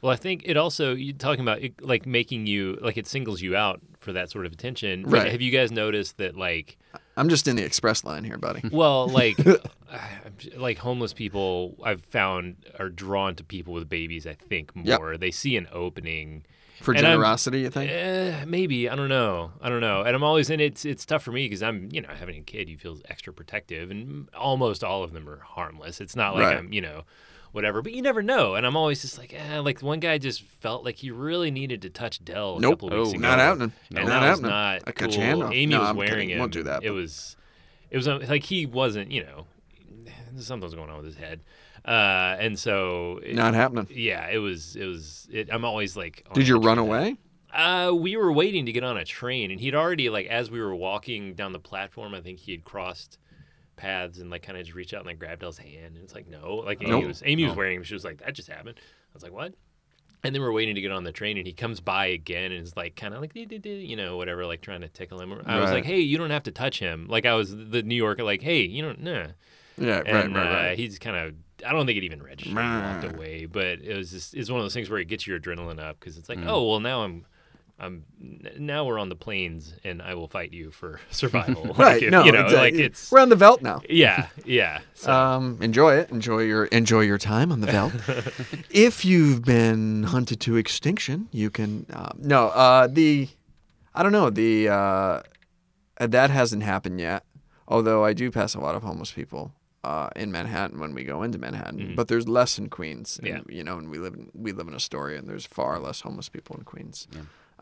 [0.00, 3.42] Well, I think it also you talking about it, like making you like it singles
[3.42, 5.02] you out for that sort of attention.
[5.02, 5.30] Right.
[5.30, 6.78] Have you guys noticed that like
[7.16, 8.62] I'm just in the express line here, buddy.
[8.72, 9.36] well like
[10.56, 14.26] like homeless people I've found are drawn to people with babies.
[14.26, 15.00] I think Yep.
[15.00, 16.44] more they see an opening.
[16.80, 17.90] For And I'm- generosity, you think?
[17.90, 19.50] Eh, maybe I don't know.
[19.60, 20.02] I don't know.
[20.02, 22.42] And I'm always and it's it's tough for me because I'm you know having a
[22.42, 22.68] kid.
[22.68, 26.00] You feel extra protective, and almost all of them are harmless.
[26.00, 26.56] It's not like Right.
[26.58, 27.02] I'm you know
[27.50, 28.54] whatever, but you never know.
[28.54, 31.82] And I'm always just like eh, like one guy just felt like he really needed
[31.82, 32.82] to touch Dell a Nope.
[32.82, 33.18] weeks Oh, ago.
[33.18, 33.72] Not happening.
[33.94, 34.50] And not happening.
[34.50, 34.92] not I cool.
[35.08, 35.52] cut your hand off.
[35.52, 36.30] Amy No, was I'm wearing kidding.
[36.30, 36.38] it.
[36.38, 37.36] Won't do that, It but- was
[37.90, 39.46] it was like he wasn't you know
[40.38, 41.40] something was going on with his head,
[41.88, 43.86] uh, and so it- Not happening.
[43.90, 45.26] yeah, it was it was.
[45.32, 46.26] It, I'm always like.
[46.34, 47.16] Did you run away?
[47.52, 50.60] Uh, we were waiting to get on a train, and he'd already like as we
[50.60, 52.14] were walking down the platform.
[52.14, 53.18] I think he had crossed
[53.76, 56.14] paths and like kind of just reached out and like grabbed Elle's hand, and it's
[56.14, 57.04] like no, like Amy Nope.
[57.06, 57.82] was Amy was wearing him.
[57.84, 58.74] She was like that just happened.
[58.78, 59.54] I was like what?
[60.24, 62.62] And then we're waiting to get on the train, and he comes by again and
[62.64, 65.32] is like kind of like you know whatever, like trying to tickle him.
[65.46, 67.06] I was like, hey, you don't have to touch him.
[67.08, 69.28] Like I was the New Yorker, like hey, you don't nah.
[69.78, 70.78] Yeah, right, And right, uh, right.
[70.78, 71.34] he's kind of
[71.66, 72.48] I don't think it even registered.
[72.48, 75.26] He walked away, but it was just it's one of those things where it gets
[75.26, 77.24] your adrenaline up because it's like, oh well, now I'm.
[77.80, 78.02] I'm
[78.58, 81.62] now we're on the plains and I will fight you for survival.
[81.68, 82.02] Like, Right.
[82.02, 82.72] if- no, you know, exactly.
[82.72, 83.82] like it's we're on the Veld now.
[83.88, 84.80] yeah, yeah.
[84.94, 86.10] So, Um, enjoy it.
[86.10, 87.92] Enjoy your enjoy your time on the Veld.
[88.70, 91.86] if you've been hunted to extinction, you can.
[91.92, 93.28] Uh, no, uh, the
[93.94, 95.22] I don't know the uh,
[96.00, 97.22] that hasn't happened yet.
[97.68, 99.52] Although I do pass a lot of homeless people
[99.84, 103.18] uh, in Manhattan when we go into Manhattan, but there's less in Queens.
[103.18, 103.40] and, Yeah.
[103.48, 106.28] you know, and we live in, we live in Astoria, and there's far less homeless
[106.28, 107.06] people in Queens.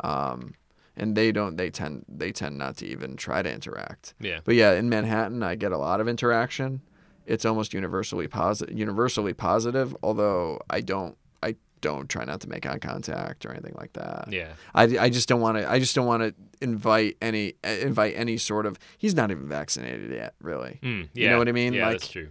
[0.03, 0.55] Um,
[0.97, 1.57] and they don't.
[1.57, 2.05] They tend.
[2.09, 4.15] They tend not to even try to interact.
[4.19, 4.41] yeah.
[4.45, 6.81] But yeah, in Manhattan, I get a lot of interaction.
[7.27, 8.77] It's almost universally positive.
[8.79, 11.17] Universally positive, although I don't.
[11.83, 14.29] Don't try not to make eye contact or anything like that.
[14.33, 14.53] Yeah.
[14.75, 15.71] I, I just don't want to.
[15.71, 18.79] I just don't want to invite any uh, invite any sort of.
[18.99, 20.81] He's not even vaccinated yet, really.
[20.83, 21.75] Mm, You know what I mean?
[21.75, 22.29] Yeah, Like- that's true.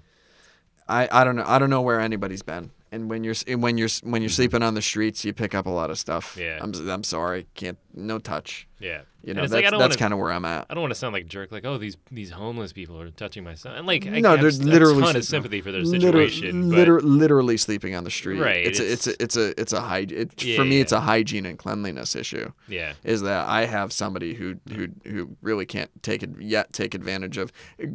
[0.88, 1.44] I, I don't know.
[1.48, 2.70] I don't know where anybody's been.
[2.96, 4.36] And when you're and when you're when you're Mm-hmm.
[4.36, 6.38] sleeping on the streets, you pick up a lot of stuff.
[6.40, 6.60] Yeah.
[6.62, 7.46] I'm I'm sorry.
[7.54, 8.68] Can't no touch.
[8.80, 9.02] Yeah.
[9.24, 10.68] You know that's like, that's kind of where I'm at.
[10.70, 13.10] I don't want to sound like a jerk, like, oh, these these homeless people are
[13.10, 13.76] touching my son.
[13.76, 16.70] And like, I, No, I they're have literally a ton of sympathy for their situation.
[16.70, 18.40] but literally sleeping on the street.
[18.40, 20.76] Right, It's a, it's it's- a, it's a it's a hy- it, Yeah, for me
[20.76, 20.82] yeah.
[20.84, 22.52] it's a hygiene and cleanliness issue.
[22.70, 26.94] yeah, Is that I have somebody who who who really can't take it yet take
[26.94, 27.52] advantage of.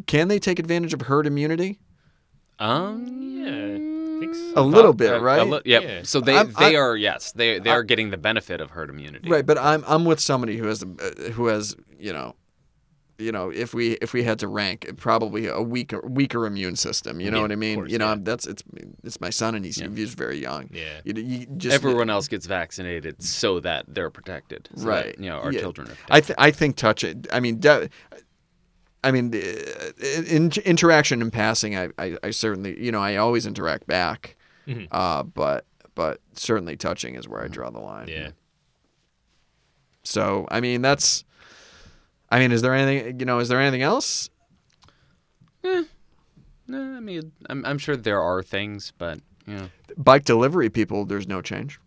[0.07, 1.79] Can they take advantage of herd immunity?
[2.59, 4.53] Um, yeah, think so.
[4.57, 5.47] A little bit, uh, a right?
[5.47, 5.83] li- yep.
[5.83, 6.01] Yeah.
[6.05, 8.91] So they I'm- they I- are yes they they are getting the benefit of herd
[8.91, 9.29] immunity.
[9.29, 12.35] Right, but I'm I'm with somebody who has uh, who has you know,
[13.19, 17.21] you know if we if we had to rank probably a weaker weaker immune system.
[17.21, 17.75] You know Yeah, what I mean?
[17.77, 18.19] course, you know yeah.
[18.23, 18.63] that's it's
[19.05, 20.71] it's my son and he's he's very young.
[20.73, 21.01] Yeah.
[21.05, 24.69] You, you just Everyone else gets vaccinated so that they're protected.
[24.75, 25.61] so that, right you know, our Yeah.
[25.61, 26.15] children are protected.
[26.17, 27.27] I th- I think touch it.
[27.33, 27.89] I mean, de-
[29.03, 31.77] I mean, in, interaction in passing.
[31.77, 34.37] I, I, I certainly, you know, I always interact back.
[34.67, 34.89] Mhm.
[34.91, 38.09] Uh, but but certainly touching is where I draw the line.
[38.09, 38.31] Yeah.
[40.03, 41.25] So I mean, that's.
[42.31, 43.19] I mean, is there anything?
[43.19, 44.31] You know, is there anything else?
[45.63, 45.85] no,
[46.69, 51.27] I mean, I'm, I'm sure there are things, but you know, Bike delivery people, there's
[51.27, 51.81] no change.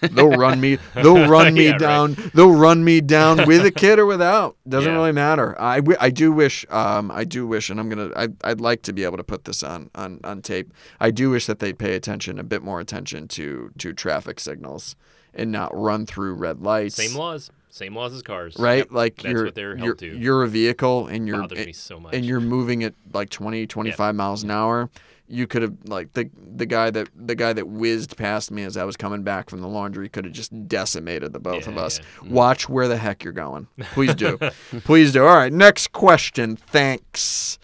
[0.00, 0.78] They'll run me.
[0.94, 1.80] They'll run me Yeah, right.
[1.80, 2.16] down.
[2.34, 4.56] They'll run me down with a kid or without.
[4.68, 4.96] Doesn't Yeah.
[4.96, 5.60] really matter.
[5.60, 6.64] I, I do wish.
[6.70, 8.10] Um, I do wish, and I'm gonna.
[8.16, 10.72] I, I'd like to be able to put this on, on on tape.
[11.00, 14.94] I do wish that they'd pay attention, a bit more attention to to traffic signals,
[15.34, 16.94] and not run through red lights.
[16.96, 18.56] Same laws, same laws as cars.
[18.58, 18.78] right?
[18.78, 18.92] Yep.
[18.92, 20.06] Like that's you're what they're you're, to.
[20.16, 22.14] you're a vehicle, and you're so much.
[22.14, 24.90] and you're moving at like 20 25 miles an hour
[25.28, 28.76] you could have like the the guy that the guy that whizzed past me as
[28.76, 32.00] I was coming back from the laundry could have just decimated the both of us.
[32.22, 32.30] yeah.
[32.30, 33.66] Watch where the heck you're going.
[33.92, 34.36] Please do.
[34.84, 35.24] Please do.
[35.24, 36.56] All right, next question.
[36.56, 37.58] Thanks.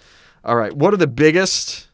[0.44, 1.88] All right, what are the biggest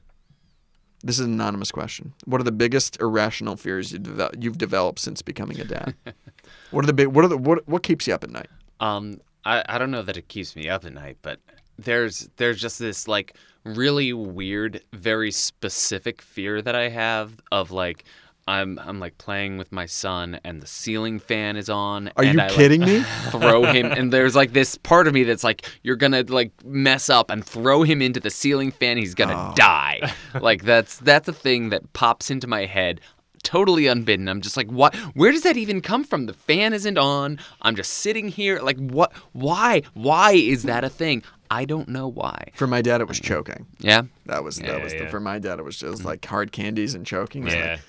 [1.03, 2.13] This is an anonymous question.
[2.25, 5.95] What are the biggest irrational fears you have devel- you've developed since becoming a dad?
[6.71, 8.49] what are the big what are the what what keeps you up at night?
[8.81, 11.41] Um, I, I don't know that it keeps me up at night, but
[11.79, 18.05] there's there's just this like really weird, very specific fear that I have of like
[18.47, 22.09] I'm I'm like playing with my son and the ceiling fan is on.
[22.17, 23.01] Are and you I, like, kidding me?
[23.31, 27.09] throw him and there's like this part of me that's like you're gonna like mess
[27.09, 29.55] up and throw him into the ceiling fan he's gonna Oh.
[29.57, 33.01] die like that's that's a thing that pops into my head
[33.43, 36.97] totally unbidden i'm just like what where does that even come from the fan isn't
[36.97, 41.23] on i'm just sitting here like what why why is that a thing
[41.61, 43.25] i don't know why For my dad it was mm.
[43.31, 43.67] choking.
[43.79, 45.11] yeah That was that Yeah, was the, yeah.
[45.11, 45.59] for my dad.
[45.59, 46.07] It was just mm.
[46.11, 47.45] like hard candies and choking.
[47.47, 47.73] It's yeah.
[47.73, 47.81] like-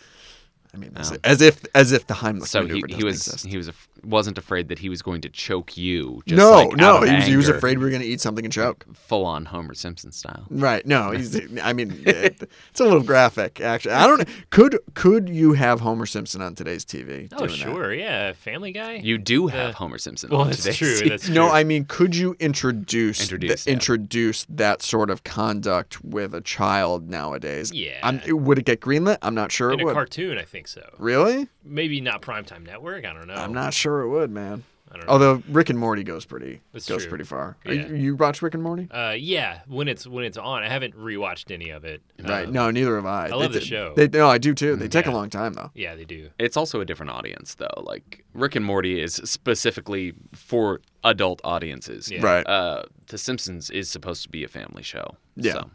[0.74, 1.18] I mean, as, oh.
[1.24, 3.46] as if as if the Heimlich so he, maneuver he doesn't was exist.
[3.46, 6.76] he was af- wasn't afraid that he was going to choke you just no, like,
[6.78, 8.86] no, he was, he was afraid we were gonna eat something and choke.
[8.94, 10.86] full on homer simpson style Right?
[10.86, 11.36] No, he's.
[11.64, 13.60] I mean, it's a little graphic.
[13.62, 14.28] Actually, I don't.
[14.50, 17.28] Could could you have Homer Simpson on today's TV?
[17.34, 17.58] Oh doing that?
[17.58, 18.34] sure, yeah.
[18.34, 18.94] Family Guy.
[19.04, 20.30] You do have Uh, Homer Simpson.
[20.30, 20.96] well, on that's today's true.
[20.96, 21.10] scene.
[21.10, 21.34] That's true.
[21.36, 23.74] No, I mean, could you introduce Introduce, the- yeah.
[23.74, 27.72] introduce that sort of conduct with a child nowadays?
[27.74, 28.00] Yeah.
[28.04, 29.18] I'm, would it get greenlit?
[29.22, 29.94] I'm not sure in it a would.
[29.94, 30.88] cartoon, I think so.
[30.98, 31.48] really?
[31.64, 33.06] Maybe not primetime network.
[33.06, 33.34] I don't know.
[33.34, 34.64] I'm not sure it would, man.
[34.92, 35.12] I don't know.
[35.14, 37.10] Although Rick and Morty goes pretty That's goes true.
[37.10, 37.58] pretty far.
[37.66, 37.88] Are Yeah.
[37.88, 38.88] You, you watch Rick and Morty?
[38.90, 42.02] Uh, yeah, when it's when it's on, I haven't rewatched any of it.
[42.24, 42.46] Right.
[42.48, 43.26] Um, No, neither have I.
[43.28, 43.94] I love They- the show.
[43.98, 44.78] They, no, I do too.
[44.78, 45.70] They take a long time though.
[45.74, 46.30] Yeah, they do.
[46.40, 47.84] It's also a different audience, though.
[47.84, 52.10] Like Rick and Morty is specifically for adult audiences.
[52.10, 52.22] Yeah.
[52.24, 52.48] Right.
[52.48, 55.18] Uh, the Simpsons is supposed to be a family show.
[55.36, 55.54] Yeah.
[55.54, 55.72] So.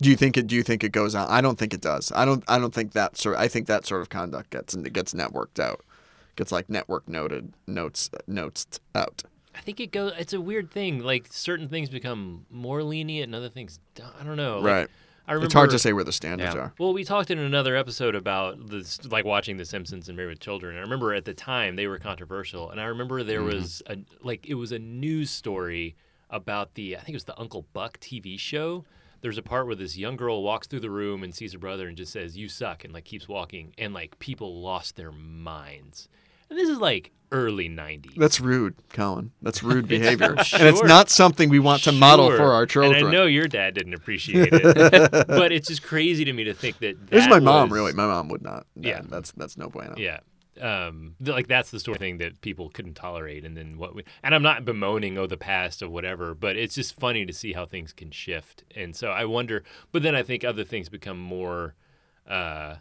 [0.00, 0.46] Do you think it?
[0.46, 1.28] Do you think it goes on?
[1.28, 2.10] I don't think it does.
[2.14, 2.42] I don't.
[2.48, 3.36] I don't think that sort.
[3.36, 5.84] I think that sort of conduct gets gets networked out.
[6.36, 9.22] Gets like network noted notes notes out.
[9.54, 10.12] I think it goes.
[10.18, 11.00] It's a weird thing.
[11.00, 13.78] Like certain things become more lenient, and other things,
[14.20, 14.58] I don't know.
[14.60, 14.88] Like, Right.
[15.28, 16.60] I remember It's hard to say where the standards Yeah.
[16.62, 16.74] are.
[16.78, 20.40] Well, we talked in another episode about this, like watching The Simpsons and Married with
[20.40, 20.76] Children.
[20.76, 23.54] I remember at the time they were controversial, and I remember there Mm-hmm.
[23.60, 25.96] was a like it was a news story
[26.30, 28.84] about the I think it was the Uncle Buck TV show.
[29.22, 31.88] There's a part where this young girl walks through the room and sees her brother
[31.88, 36.08] and just says, "You suck," and like keeps walking, and like people lost their minds.
[36.50, 38.16] And this is like early '90s.
[38.16, 39.30] That's rude, Colin.
[39.40, 42.96] That's rude behavior, and it's not something we want to model for our children.
[42.96, 46.52] And I know your dad didn't appreciate it, but it's just crazy to me to
[46.52, 47.06] think that.
[47.06, 47.92] This is that my mom, really.
[47.92, 48.66] My mom would not.
[48.74, 48.88] Yeah.
[48.88, 49.94] Yeah, that's that's no bueno.
[49.96, 50.18] Yeah.
[50.60, 53.94] Um, like that's the sort of thing that people couldn't tolerate, and then what?
[53.94, 57.32] We, and I'm not bemoaning oh the past or whatever, but it's just funny to
[57.32, 59.64] see how things can shift, and so I wonder.
[59.92, 61.74] But then I think other things become more
[62.26, 62.76] uh,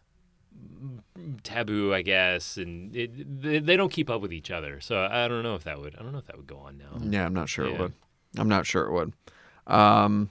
[1.44, 4.82] taboo, I guess, and it, they, they don't keep up with each other.
[4.82, 5.96] So I don't know if that would.
[5.98, 6.98] I don't know if that would go on now.
[7.10, 7.94] Yeah, I'm not sure it would.
[8.38, 9.14] I'm not sure it would.
[9.68, 10.30] Um,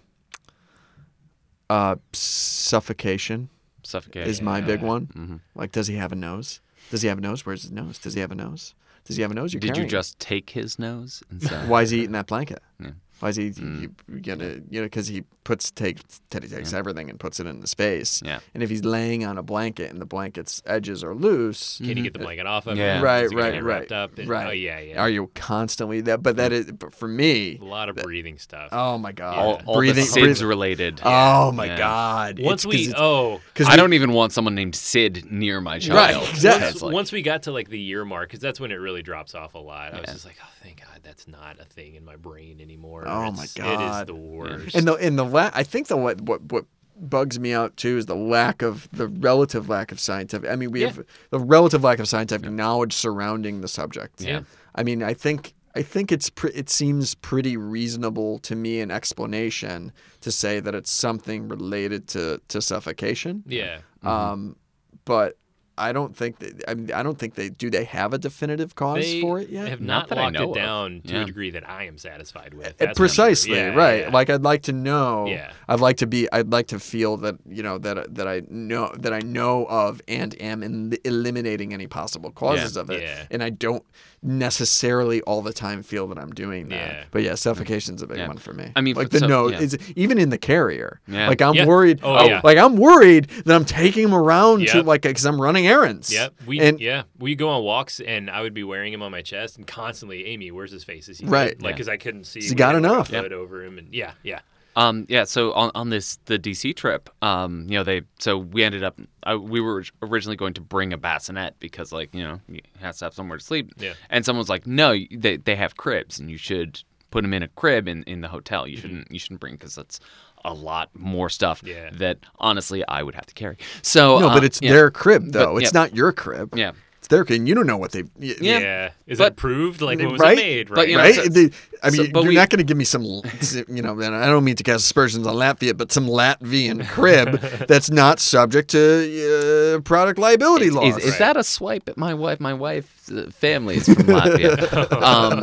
[1.69, 3.49] uh, suffocation
[3.83, 4.29] Suffocation.
[4.29, 4.87] is my big Yeah.
[4.87, 5.07] one.
[5.07, 6.61] hmm Like, does he have a nose?
[6.91, 7.45] Does he have a nose?
[7.47, 7.99] Where's his nose?
[7.99, 8.75] Does he have a nose?
[9.05, 9.53] Does he have a nose?
[9.53, 9.91] You're Did you carrying it.
[9.91, 12.63] just take his nose and say, Why is he eating that blanket?
[12.81, 12.91] Yeah.
[13.21, 13.83] Why is he, Mm.
[13.83, 17.47] you, you gonna you know because he puts takes Teddy takes everything and puts it
[17.49, 18.23] in his face.
[18.25, 18.39] Yeah.
[18.55, 21.95] And if he's laying on a blanket and the blanket's edges are loose, Can you
[21.97, 22.03] mm-hmm.
[22.05, 22.99] get the blanket off of Yeah.
[22.99, 23.03] him?
[23.05, 24.17] Right, Is it gonna right, right, up?
[24.17, 24.47] And- right.
[24.47, 25.01] Oh yeah, yeah.
[25.01, 26.23] are you constantly that?
[26.23, 27.59] But that is but for me.
[27.61, 28.69] a lot of breathing stuff.
[28.71, 29.37] Oh my god.
[29.39, 31.01] all, all breathing, the SIDS related?
[31.03, 31.79] Oh my Yeah.
[31.79, 32.39] god.
[32.39, 35.31] Once It's 'cause we it's- oh 'cause I we- don't even want someone named Sid
[35.33, 36.23] near my child.
[36.23, 36.31] Right.
[36.31, 36.67] exactly.
[36.69, 39.03] once, like- once we got to like the year mark, because that's when it really
[39.03, 39.95] drops off a lot.
[39.95, 43.05] I was just like, oh, thank God, that's not a thing in my brain anymore.
[43.09, 43.81] Oh, my God.
[43.99, 44.77] it is the worst.
[44.77, 46.65] And the in the la- I think the what what what
[47.03, 50.51] bugs me out too is the lack of the relative lack of scientific.
[50.51, 50.89] I mean, we Yeah.
[50.89, 54.21] have the relative lack of scientific knowledge surrounding the subject.
[54.21, 54.41] Yeah.
[54.75, 58.91] I mean, I think I think it's pre- it seems pretty reasonable to me an
[58.91, 63.45] explanation to say that it's something related to to suffocation.
[63.47, 64.57] yeah, Um,
[65.05, 65.39] but
[65.81, 68.75] I don't think that I mean I don't think they do they have a definitive
[68.75, 69.69] cause they for it yet.
[69.69, 70.55] have Not not, that I locked know it of.
[70.55, 71.23] down to Yeah.
[71.23, 72.69] a degree that I am satisfied with.
[72.69, 74.11] Uh, That's precisely yeah, right yeah.
[74.11, 75.53] like i'd like to know Yeah.
[75.69, 78.93] i'd like to be i'd like to feel that you know that that i know
[78.99, 83.25] that i know of and am in eliminating any possible causes of it Yeah.
[83.31, 83.85] and i don't
[84.23, 87.05] necessarily all the time feel that i'm doing that Yeah.
[87.11, 88.29] but yeah suffocation's a big Yeah.
[88.29, 89.61] one for me I mean, like the so- nose yeah.
[89.61, 91.29] is even in the carrier Yeah.
[91.29, 91.67] like i'm Yeah.
[91.67, 92.41] worried Oh, yeah.
[92.43, 96.35] like i'm worried that i'm taking him around to like because i'm running errands Yep.
[96.47, 99.23] We and yeah we go on walks and I would be wearing him on my
[99.23, 101.51] chest and constantly Amy where's his face is he Right.
[101.57, 101.63] good?
[101.63, 101.75] like Yeah.
[101.77, 103.09] because I couldn't see he we got had, like, a enough.
[103.11, 104.41] hood over him and yeah yeah
[104.77, 105.25] Um, yeah.
[105.25, 109.01] So on, on this the DC trip, um, you know, they so we ended up
[109.29, 112.97] uh, we were originally going to bring a bassinet because like you know you have
[112.99, 113.73] to have somewhere to sleep.
[113.79, 113.95] Yeah.
[114.11, 117.43] And someone was like, no, they they have cribs and you should put them in
[117.43, 118.67] a crib in, in the hotel.
[118.67, 120.01] You shouldn't you shouldn't bring because that's
[120.45, 121.91] a lot more stuff Yeah.
[121.95, 123.57] that honestly I would have to carry.
[123.83, 124.73] So no uh, but it's yeah.
[124.73, 125.81] their crib though But, it's yeah.
[125.81, 126.73] not your crib Yeah.
[126.99, 128.35] it's their crib and you don't know what they Yeah.
[128.41, 130.39] yeah, is But- it proved like when was Right?
[130.39, 131.15] it made But, right you know, right?
[131.15, 133.03] so- The- I mean, but you're we- not going to give me some,
[133.69, 137.41] you know, and I don't mean to cast aspersions on Latvia, but some Latvian crib
[137.69, 140.97] that's not subject to uh, product liability Is, laws.
[140.99, 142.39] is, is that a swipe at my wife?
[142.39, 143.00] My wife's
[143.33, 144.73] family is from Latvia.
[145.03, 145.41] um,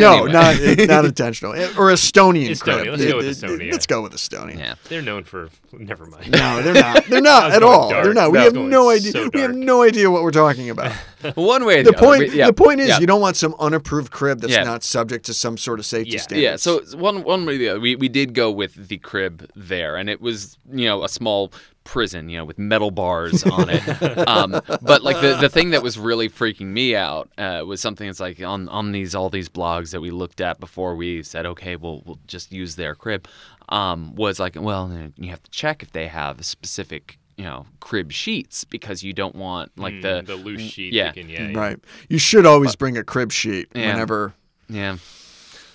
[0.00, 2.50] no, not eh, not intentional, eh, or Estonian Estonia.
[2.50, 3.72] Let's go with eh, It- it- Estonia.
[3.72, 4.58] Let's go with Estonia.
[4.58, 4.74] yeah.
[4.88, 7.04] they're known for never mind No, they're not.
[7.06, 7.90] They're not at all.
[7.90, 8.04] dark.
[8.04, 8.32] They're not.
[8.32, 9.12] We have no idea.
[9.12, 10.92] so we have no idea what we're talking about.
[11.34, 12.20] One way the the, point.
[12.20, 12.98] We- yeah, The point is, yeah.
[13.00, 14.64] you don't want some unapproved crib that's Yeah.
[14.64, 16.20] not subject to some sort of safety Yeah.
[16.20, 16.42] standards.
[16.42, 17.80] Yeah, so one one way or the other.
[17.80, 21.52] We we did go with the crib there, and it was you know a small
[21.84, 23.82] prison, you know, with metal bars on it.
[24.28, 28.06] um, but like the the thing that was really freaking me out uh, was something
[28.08, 31.46] that's like on on these all these blogs that we looked at before we said
[31.46, 33.28] okay, we'll we'll just use their crib.
[33.68, 37.66] Um, was like well, you have to check if they have a specific you know
[37.80, 41.08] crib sheets because you don't want like Mm, the the loose sheet yeah.
[41.08, 41.58] you can- yeah, yeah.
[41.58, 41.78] Right.
[42.08, 43.92] You should always bring a crib sheet Yeah.
[43.92, 44.34] whenever.
[44.68, 44.96] Yeah.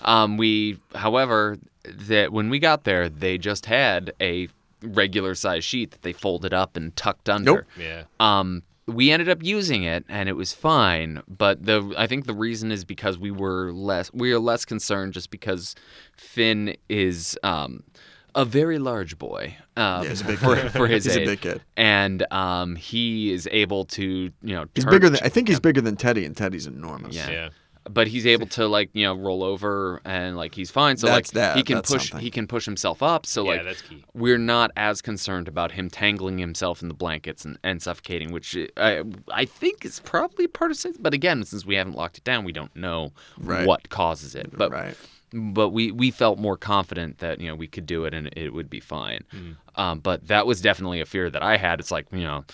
[0.01, 4.47] Um, we, however, that when we got there, they just had a
[4.81, 7.51] regular size sheet that they folded up and tucked under.
[7.53, 7.65] Nope.
[7.77, 12.25] yeah Um, we ended up using it and it was fine, but the I think
[12.25, 15.75] the reason is because we were less we are less concerned just because
[16.17, 17.83] Finn is um,
[18.35, 20.71] a very large boy um, Yeah, he's a big for, kid.
[20.71, 21.27] for his He's a age.
[21.27, 21.61] big kid.
[21.77, 25.81] and um, he is able to you know He's bigger than I think he's bigger
[25.81, 27.15] than Teddy, and Teddy's enormous.
[27.15, 27.29] Yeah.
[27.29, 27.49] yeah
[27.89, 31.33] but he's able to like you know roll over and like he's fine so That's
[31.33, 31.57] like that.
[31.57, 32.23] he can That's push something.
[32.23, 35.71] he can push himself up so yeah like that's key we're not as concerned about
[35.71, 39.01] him tangling himself in the blankets and, and suffocating which I,
[39.33, 42.43] I think is probably part of it but again since we haven't locked it down
[42.43, 43.65] we don't know Right.
[43.65, 44.95] what causes it but right.
[45.33, 48.53] But we we felt more confident that you know we could do it and it
[48.53, 49.23] would be fine.
[49.33, 49.55] Mm.
[49.75, 51.79] Um, but that was definitely a fear that I had.
[51.79, 52.45] It's like you know.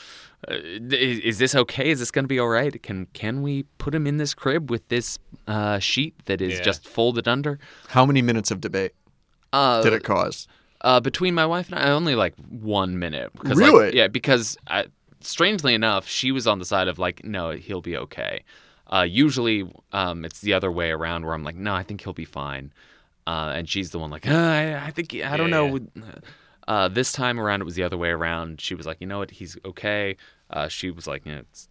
[0.48, 1.90] Uh, is, is this okay?
[1.90, 2.82] Is this going to be all right?
[2.84, 6.62] Can can we put him in this crib with this uh, sheet that is Yeah.
[6.64, 7.58] just folded under?
[7.88, 8.92] How many minutes of debate
[9.52, 10.48] Uh, did it cause?
[10.82, 13.32] Uh, between my wife and I, only like one minute.
[13.34, 13.86] Because, Really?
[13.88, 14.86] Like, yeah, because I,
[15.22, 18.44] strangely enough, she was on the side of like, no, he'll be okay.
[18.92, 22.14] Uh, usually, um, it's the other way around where I'm like, no, I think he'll
[22.14, 22.74] be fine,
[23.28, 25.80] uh, and she's the one like, uh, I, I think I don't Yeah, know.
[26.68, 28.62] Uh, this time around, it was the other way around.
[28.62, 30.18] She was like, you know what, he's okay.
[30.50, 31.70] Uh, she was like, you know, it's,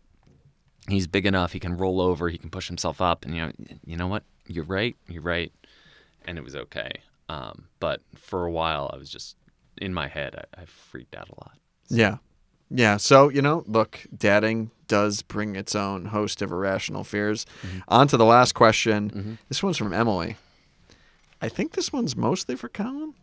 [0.88, 1.52] he's big enough.
[1.52, 2.28] He can roll over.
[2.28, 3.24] He can push himself up.
[3.24, 3.52] And you know,
[3.86, 4.96] you know what, you're right.
[5.08, 5.52] You're right.
[6.26, 6.90] And it was okay.
[7.28, 9.36] Um, but for a while, I was just
[9.78, 10.36] in my head.
[10.56, 11.58] I, I freaked out a lot.
[11.88, 12.18] Yeah.
[12.70, 12.96] Yeah.
[12.96, 17.46] So, you know, look, dadding does bring its own host of irrational fears.
[17.88, 19.38] On to the last question.
[19.48, 20.36] This one's from Emily.
[21.42, 23.14] I think this one's mostly for Colin.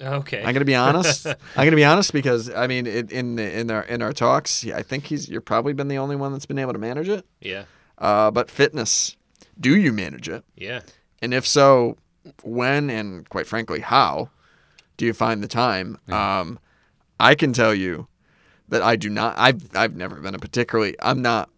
[0.00, 0.42] Okay.
[0.44, 1.26] I'm gonna be honest.
[1.26, 4.64] I'm gonna be honest because I mean, it, in the- in our in our talks,
[4.66, 7.26] I think he's you're probably been the only one that's been able to manage it.
[7.40, 7.64] yeah.
[7.98, 9.16] Uh, but fitness,
[9.58, 10.44] do you manage it?
[10.56, 10.80] Yeah.
[11.20, 11.96] And if so,
[12.44, 14.30] when and quite frankly, how
[14.96, 15.98] do you find the time?
[16.08, 16.60] Um,
[17.18, 18.06] I can tell you
[18.68, 19.34] that I do not.
[19.38, 20.94] I've I've never been a particularly.
[21.00, 21.50] I'm not,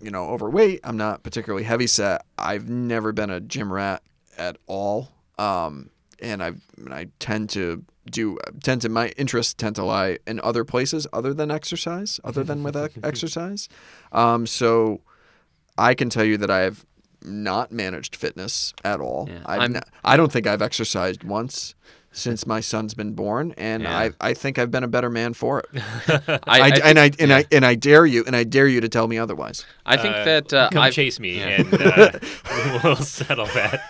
[0.00, 0.80] you know, overweight.
[0.84, 2.24] I'm not particularly heavy set.
[2.38, 4.02] I've never been a gym rat
[4.38, 5.10] at all.
[5.38, 6.52] Um, and I
[6.90, 11.32] I tend to do tend to my interests tend to lie in other places other
[11.34, 13.68] than exercise, other than with exercise.
[14.12, 15.00] Um, so
[15.78, 16.84] I can tell you that I have
[17.24, 19.28] not managed fitness at all.
[19.30, 21.74] Yeah, I've I'm- not- I don't think I've exercised once
[22.12, 23.96] since my son's been born, and Yeah.
[23.98, 25.66] I, I think I've been a better man for it.
[26.46, 27.36] I, I, I, and I and yeah.
[27.38, 29.64] I and I dare you and I dare you to tell me otherwise.
[29.86, 31.62] I think Uh, that uh, come I've, chase me yeah.
[31.62, 32.10] and uh,
[32.84, 33.80] we'll settle that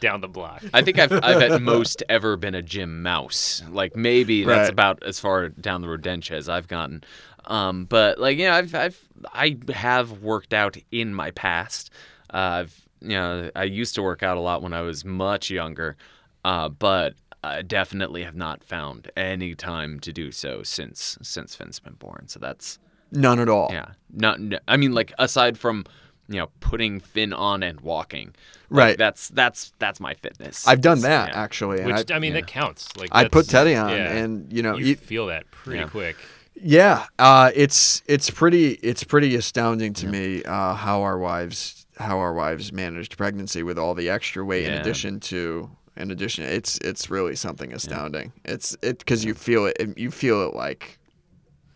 [0.00, 0.62] down the block.
[0.72, 3.62] I think I've, I've at most ever been a gym mouse.
[3.70, 7.04] Like maybe that's about as far down the rodentia as I've gotten.
[7.46, 9.00] Um, but like you know, I've I've
[9.32, 11.90] I have worked out in my past.
[12.32, 15.50] Uh, I've you know I used to work out a lot when I was much
[15.50, 15.96] younger,
[16.44, 17.14] uh, but
[17.44, 22.28] I definitely have not found any time to do so since since Finn's been born.
[22.28, 22.78] So that's
[23.10, 23.68] None at all.
[23.72, 23.92] yeah.
[24.12, 25.84] Not n- I mean like aside from
[26.28, 28.28] you know putting Finn on and walking.
[28.28, 28.36] like,
[28.70, 28.98] Right.
[28.98, 30.66] That's that's that's my fitness.
[30.68, 31.42] I've done that yeah.
[31.42, 32.40] actually, Which I, I, mean, yeah.
[32.40, 32.96] that counts.
[32.96, 34.12] Like I put Teddy on, yeah.
[34.12, 35.88] and you know, you e- feel that pretty Yeah.
[35.88, 36.16] quick.
[36.54, 42.18] Yeah, uh, it's it's pretty it's pretty astounding to me uh, how our wives how
[42.18, 46.78] our wives managed pregnancy with all the extra weight in addition to in addition it's
[46.78, 48.32] it's really something astounding.
[48.44, 50.98] It's it because you feel it you feel it like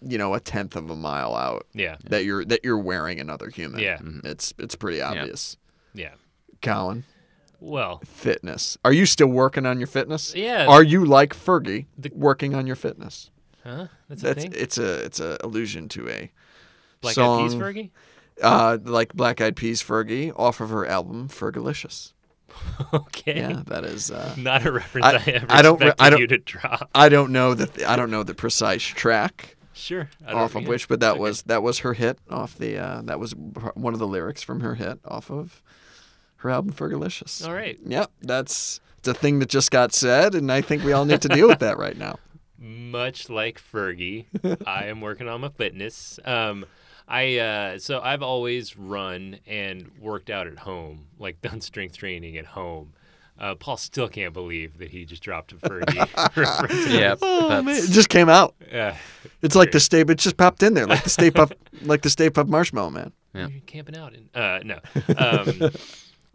[0.06, 1.96] you know a tenth of a mile out Yeah.
[2.10, 3.80] that you're that you're wearing another human.
[3.80, 3.98] Yeah.
[4.24, 5.56] it's it's pretty obvious.
[5.94, 6.12] Yeah.
[6.62, 7.04] Colin,
[7.60, 8.76] Well, fitness.
[8.84, 10.34] Are you still working on your fitness?
[10.34, 10.66] yeah.
[10.66, 13.30] Are you like Fergie The- working on your fitness?
[13.64, 13.88] huh?
[14.08, 14.52] That's a thing.
[14.54, 16.30] it's a it's a allusion to a
[17.00, 17.44] Black song.
[17.44, 17.90] Eyed Peas, Fergie.
[18.42, 22.12] uh, like Black Eyed Peas Fergie off of her album Fergalicious.
[22.94, 23.38] okay.
[23.38, 24.10] Yeah, that is.
[24.10, 26.90] Uh, Not a reference I- I, ever I don't I don't- you to drop.
[26.94, 30.08] I don't know that I don't know the precise track Sure.
[30.26, 31.20] Off of which, but that Okay.
[31.20, 33.32] was that was her hit off the uh, that was
[33.74, 35.62] one of the lyrics from her hit off of
[36.36, 37.46] her album Fergalicious.
[37.46, 37.78] All right.
[37.84, 41.20] Yep, that's it's a thing that just got said, and I think we all need
[41.22, 42.16] to deal with that right now.
[42.58, 44.24] much like Fergie,
[44.66, 46.18] I am working on my fitness.
[46.24, 46.64] Um,
[47.08, 52.36] I uh, so I've always run and worked out at home, like done strength training
[52.36, 52.92] at home.
[53.38, 56.88] Uh, Paul still can't believe that he just dropped a Fergie reference.
[56.88, 58.54] Yeah, Oh man, that's- it just came out.
[58.72, 58.94] Uh,
[59.42, 62.08] It's like the Stay, it just popped in there, like the Stay Puft, like the
[62.10, 63.12] Stay Puft Marshmallow Man.
[63.34, 63.48] Yeah.
[63.48, 64.78] You're camping out in uh no.
[65.18, 65.70] Um,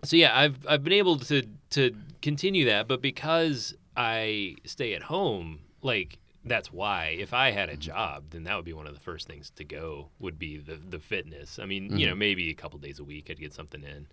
[0.03, 5.01] so yeah, I've I've been able to to continue that, but because I stay at
[5.03, 8.93] home, like that's why if I had a job, then that would be one of
[8.93, 11.59] the first things to go would be the the fitness.
[11.59, 14.07] I mean, you know, maybe a couple days a week I'd get something in.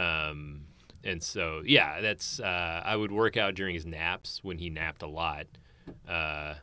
[0.00, 0.62] Um
[1.04, 5.02] and so yeah, that's uh I would work out during his naps when he napped
[5.02, 5.46] a lot.
[6.08, 6.54] Uh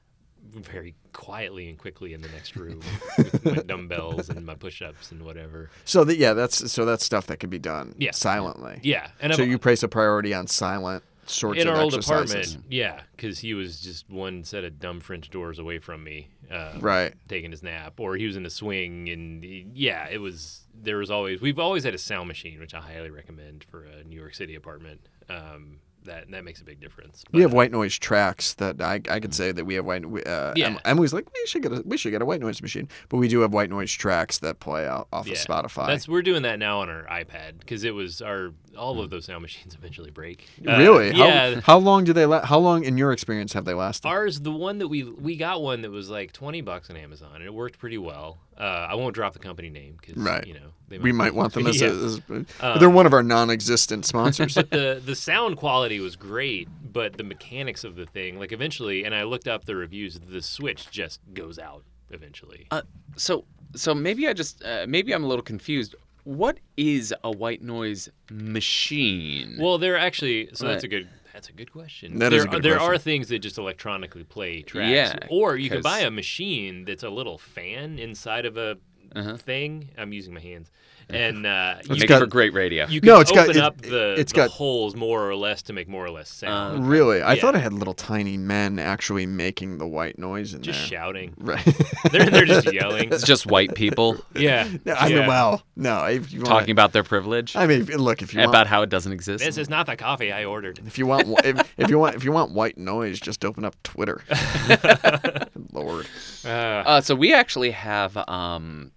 [0.54, 2.80] very quietly and quickly in the next room
[3.18, 5.72] with my dumbbells and my push-ups and whatever.
[5.86, 8.12] So that yeah, that's so that's stuff that can be done Yeah.
[8.12, 8.80] silently.
[8.84, 11.94] Yeah, and So I've- you place a priority on silent sorts in of our old
[11.94, 16.30] apartment, yeah, because he was just one set of dumb French doors away from me,
[16.52, 17.14] uh, Right.
[17.28, 20.62] taking his nap, or he was in a swing, and he- yeah, it was.
[20.74, 24.04] There was always we've always had a sound machine, which I highly recommend for a
[24.04, 25.08] New York City apartment.
[25.30, 27.24] Um, that that makes a big difference.
[27.32, 30.04] We have white noise tracks that I, I could say that we have white.
[30.26, 30.78] Uh, Yeah.
[30.86, 33.28] Emily's like we should get a we should get a white noise machine, but we
[33.28, 35.88] do have white noise tracks that play out off yeah, of Spotify.
[35.88, 39.26] That's we're doing that now on our iPad because it was our all of those
[39.26, 40.48] sound machines eventually break.
[40.68, 41.12] Uh, really?
[41.14, 41.60] How, yeah.
[41.62, 42.26] How long do they?
[42.26, 44.08] La- how long, in your experience, have they lasted?
[44.08, 47.32] Ours, the one that we we got one that was like twenty bucks on Amazon,
[47.36, 48.38] and it worked pretty well.
[48.58, 50.48] Uh, I won't drop the company name because Right.
[50.48, 51.88] you know they we might want them as, Yeah.
[51.90, 52.22] a, as
[52.62, 54.56] Um, they're one of our non-existent sponsors.
[54.56, 59.04] but the the sound quality was great, but the mechanics of the thing, like eventually,
[59.04, 62.68] and I looked up the reviews, the switch just goes out eventually.
[62.72, 62.82] Uh,
[63.16, 65.96] so so maybe I just uh, maybe I'm a little confused.
[66.24, 69.58] What is a white noise machine?
[69.60, 71.08] well, there actually, so that's a good.
[71.34, 72.18] That's a good question.
[72.20, 72.94] That there, is a good there question.
[72.94, 74.90] are things that just electronically play tracks.
[74.90, 78.78] Yeah, Or you can buy a machine that's a little fan inside of a
[79.16, 79.38] Uh-huh.
[79.38, 79.90] thing.
[79.98, 80.70] I'm using my hands.
[81.08, 82.88] And uh, It's you, Makes got- for great radio.
[82.88, 85.62] you can No, it's got- it- up the, it's the got- holes more or less
[85.64, 86.80] to make more or less sound.
[86.80, 87.42] Uh, really, I Yeah.
[87.42, 90.74] thought I had little tiny men actually making the white noise in there.
[90.74, 91.00] just there.
[91.00, 91.36] shouting.
[91.38, 91.64] Right.
[92.12, 93.14] They're, they're just yelling.
[93.14, 94.68] it's just white people Yeah.
[94.84, 96.06] No, I mean, well, no.
[96.06, 98.90] If you talking about their privilege, I mean, look, if you about want, how it
[98.90, 99.46] doesn't exist.
[99.46, 100.80] This is not the coffee I ordered.
[100.88, 103.76] if you want, if, if you want, if you want white noise, just open up
[103.84, 104.24] Twitter.
[105.72, 106.08] Lord.
[106.44, 108.92] Uh, Uh, so we actually have um,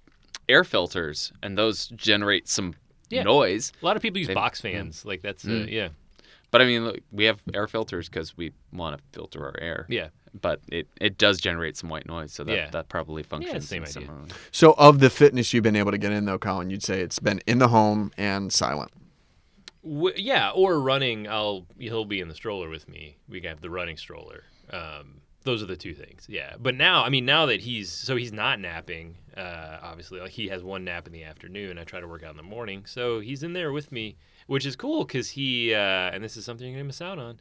[0.49, 2.75] air filters, and those generate some
[3.11, 3.23] Yeah.
[3.23, 3.73] noise.
[3.81, 5.05] a lot of people use They- box fans.
[5.05, 5.71] Like that's uh, Mm.
[5.71, 5.89] yeah,
[6.51, 9.87] But I mean, look, we have air filters because we want to filter our air.
[9.89, 10.09] yeah.
[10.39, 12.71] But it, it does generate some white noise, so that, Yeah.
[12.71, 13.93] that probably functions yeah, same idea.
[13.93, 14.31] similarly.
[14.53, 17.19] So, of the fitness you've been able to get in, though, Colin, you'd say it's
[17.19, 18.91] been in the home and silent.
[19.83, 21.27] W- yeah, or running.
[21.29, 23.17] I'll he'll be in the stroller with me.
[23.29, 24.45] We have the running stroller.
[24.71, 26.27] Um, those are the two things.
[26.29, 29.17] Yeah, but now I mean now that he's so he's not napping.
[29.37, 31.79] Uh, obviously, like he has one nap in the afternoon.
[31.79, 34.67] I try to work out in the morning, so he's in there with me, which
[34.67, 35.79] is cool because he uh,
[36.13, 37.39] and this is something you're gonna miss out on.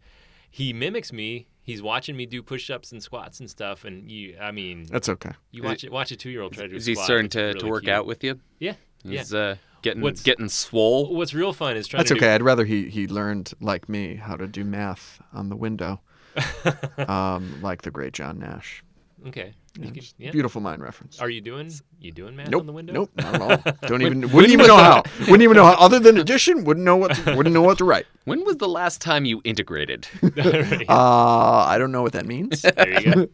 [0.49, 1.47] He mimics me.
[1.61, 3.83] He's watching me do push-ups and squats and stuff.
[3.83, 5.31] And you, I mean, That's okay.
[5.51, 5.91] you watch it.
[5.91, 6.75] Watch a two-year-old try to do.
[6.75, 7.05] a Is he squat.
[7.05, 7.93] starting to, really to work cute.
[7.93, 8.39] out with you?
[8.57, 9.19] Yeah, yeah.
[9.19, 11.13] He's uh, getting What's- getting swole.
[11.13, 12.33] What's real fun is trying That's to do okay.
[12.33, 15.99] I'd rather he he learned like me how to do math on the window,
[17.09, 18.83] um, like the great John Nash.
[19.27, 19.53] Okay.
[19.79, 20.31] Yeah, can- yeah.
[20.31, 21.19] Beautiful mind reference.
[21.19, 22.61] Are you doing you doing math Nope.
[22.61, 22.93] on the window?
[22.93, 23.11] Nope.
[23.17, 23.73] Not at all.
[23.87, 24.21] Don't even.
[24.31, 25.03] Wouldn't even know how.
[25.21, 25.73] Wouldn't even know how.
[25.73, 27.15] Other than addition, wouldn't know what.
[27.15, 28.05] To, wouldn't know what to write.
[28.25, 30.07] When was the last time you integrated?
[30.21, 30.85] Right.
[30.89, 32.61] Uh, I don't know what that means.
[32.61, 33.27] there you go.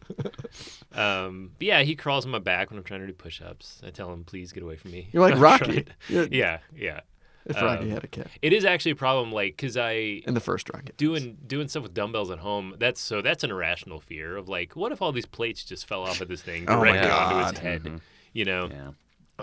[0.92, 3.82] Um, but yeah, he crawls on my back when I'm trying to do push-ups.
[3.86, 5.86] I tell him, "Please get away from me." You're like I'm Rocky.
[6.08, 7.00] You're- Yeah, yeah.
[7.46, 10.32] If Rocky Um, had a kid It is actually a problem, like, cause I in
[10.34, 10.92] the first Rocky.
[10.96, 12.74] doing doing stuff with dumbbells at home.
[12.78, 16.02] That's so that's an irrational fear of like, what if all these plates just fell
[16.02, 17.50] off of this thing Oh my directly onto God.
[17.54, 17.82] his head?
[17.84, 18.00] Mhm.
[18.32, 18.90] You know, Yeah.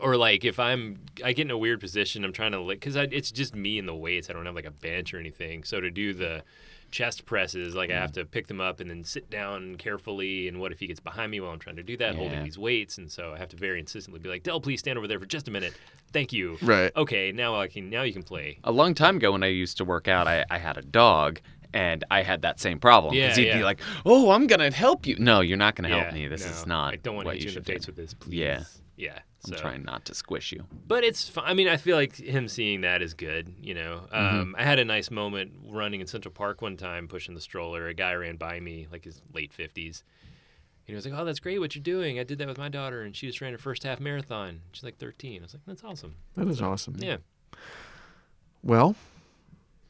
[0.01, 2.95] or like if I'm I get in a weird position, I'm trying to like because
[2.95, 4.29] it's just me and the weights.
[4.29, 5.63] I don't have like a bench or anything.
[5.63, 6.43] So to do the
[6.91, 8.15] chest presses, like I have mm.
[8.15, 10.47] to pick them up and then sit down carefully.
[10.47, 12.57] And what if he gets behind me while I'm trying to do that, holding these
[12.57, 12.97] weights?
[12.97, 15.25] And so I have to very insistently be like, Dell, please stand over there for
[15.25, 15.73] just a minute.
[16.13, 16.57] Thank you.
[16.61, 16.91] Right.
[16.95, 18.59] Okay, now I can now you can play.
[18.63, 21.39] A long time ago, when I used to work out, I, I had a dog,
[21.73, 23.13] and I had that same problem.
[23.13, 23.57] Yeah, Because he'd yeah.
[23.57, 26.27] be like, "Oh, I'm gonna help you." No, you're not gonna help me.
[26.27, 26.93] This is not.
[26.93, 28.35] I don't want to hit you in the face with this, please.
[28.35, 28.63] Yeah.
[28.97, 29.19] Yeah.
[29.47, 30.65] I'm trying not to squish you.
[30.87, 31.27] But it's.
[31.27, 33.53] fi- I mean, I feel like him seeing that is good.
[33.59, 34.39] You know, Mm-hmm.
[34.39, 37.87] um, I had a nice moment running in Central Park one time, pushing the stroller.
[37.87, 40.03] A guy ran by me, like his late fifties.
[40.85, 41.57] And he was like, "Oh, that's great!
[41.59, 42.19] What you're doing?
[42.19, 44.61] I did that with my daughter, and she just ran her first half marathon.
[44.73, 46.95] She's like 13." I was like, "That's awesome." That is awesome.
[46.99, 47.17] Yeah.
[48.63, 48.95] Well,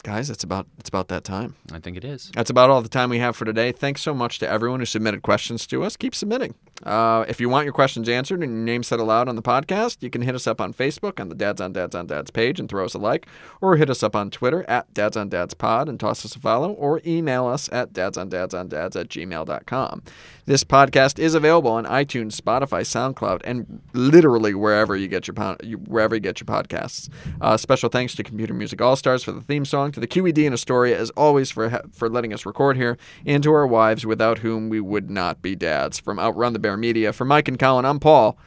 [0.03, 1.55] guys, it's about it's about that time.
[1.73, 2.31] I think it is.
[2.33, 3.71] That's about all the time we have for today.
[3.71, 5.97] Thanks so much to everyone who submitted questions to us.
[5.97, 6.55] Keep submitting.
[6.83, 9.97] Uh, if you want your questions answered and your name said aloud on the podcast,
[10.01, 12.59] you can hit us up on Facebook on the Dads on Dads on Dads page
[12.59, 13.27] and throw us a like,
[13.61, 16.39] or hit us up on Twitter at Dads on Dads Pod and toss us a
[16.39, 20.03] follow, or email us at dads on dads on dads at gmail.com.
[20.45, 25.77] This podcast is available on iTunes, Spotify, SoundCloud, and literally wherever you get your you-
[25.77, 27.09] wherever you get your podcasts.
[27.39, 30.39] Uh, special thanks to Computer Music All Stars for the theme song, to the QED
[30.45, 34.05] in Astoria as always for ha- for letting us record here, and to our wives
[34.05, 35.99] without whom we would not be dads.
[35.99, 38.37] From Outrun the Bear Media, for Mike and Colin, I'm Paul.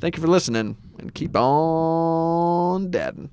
[0.00, 3.30] Thank you for listening, and keep on dadding.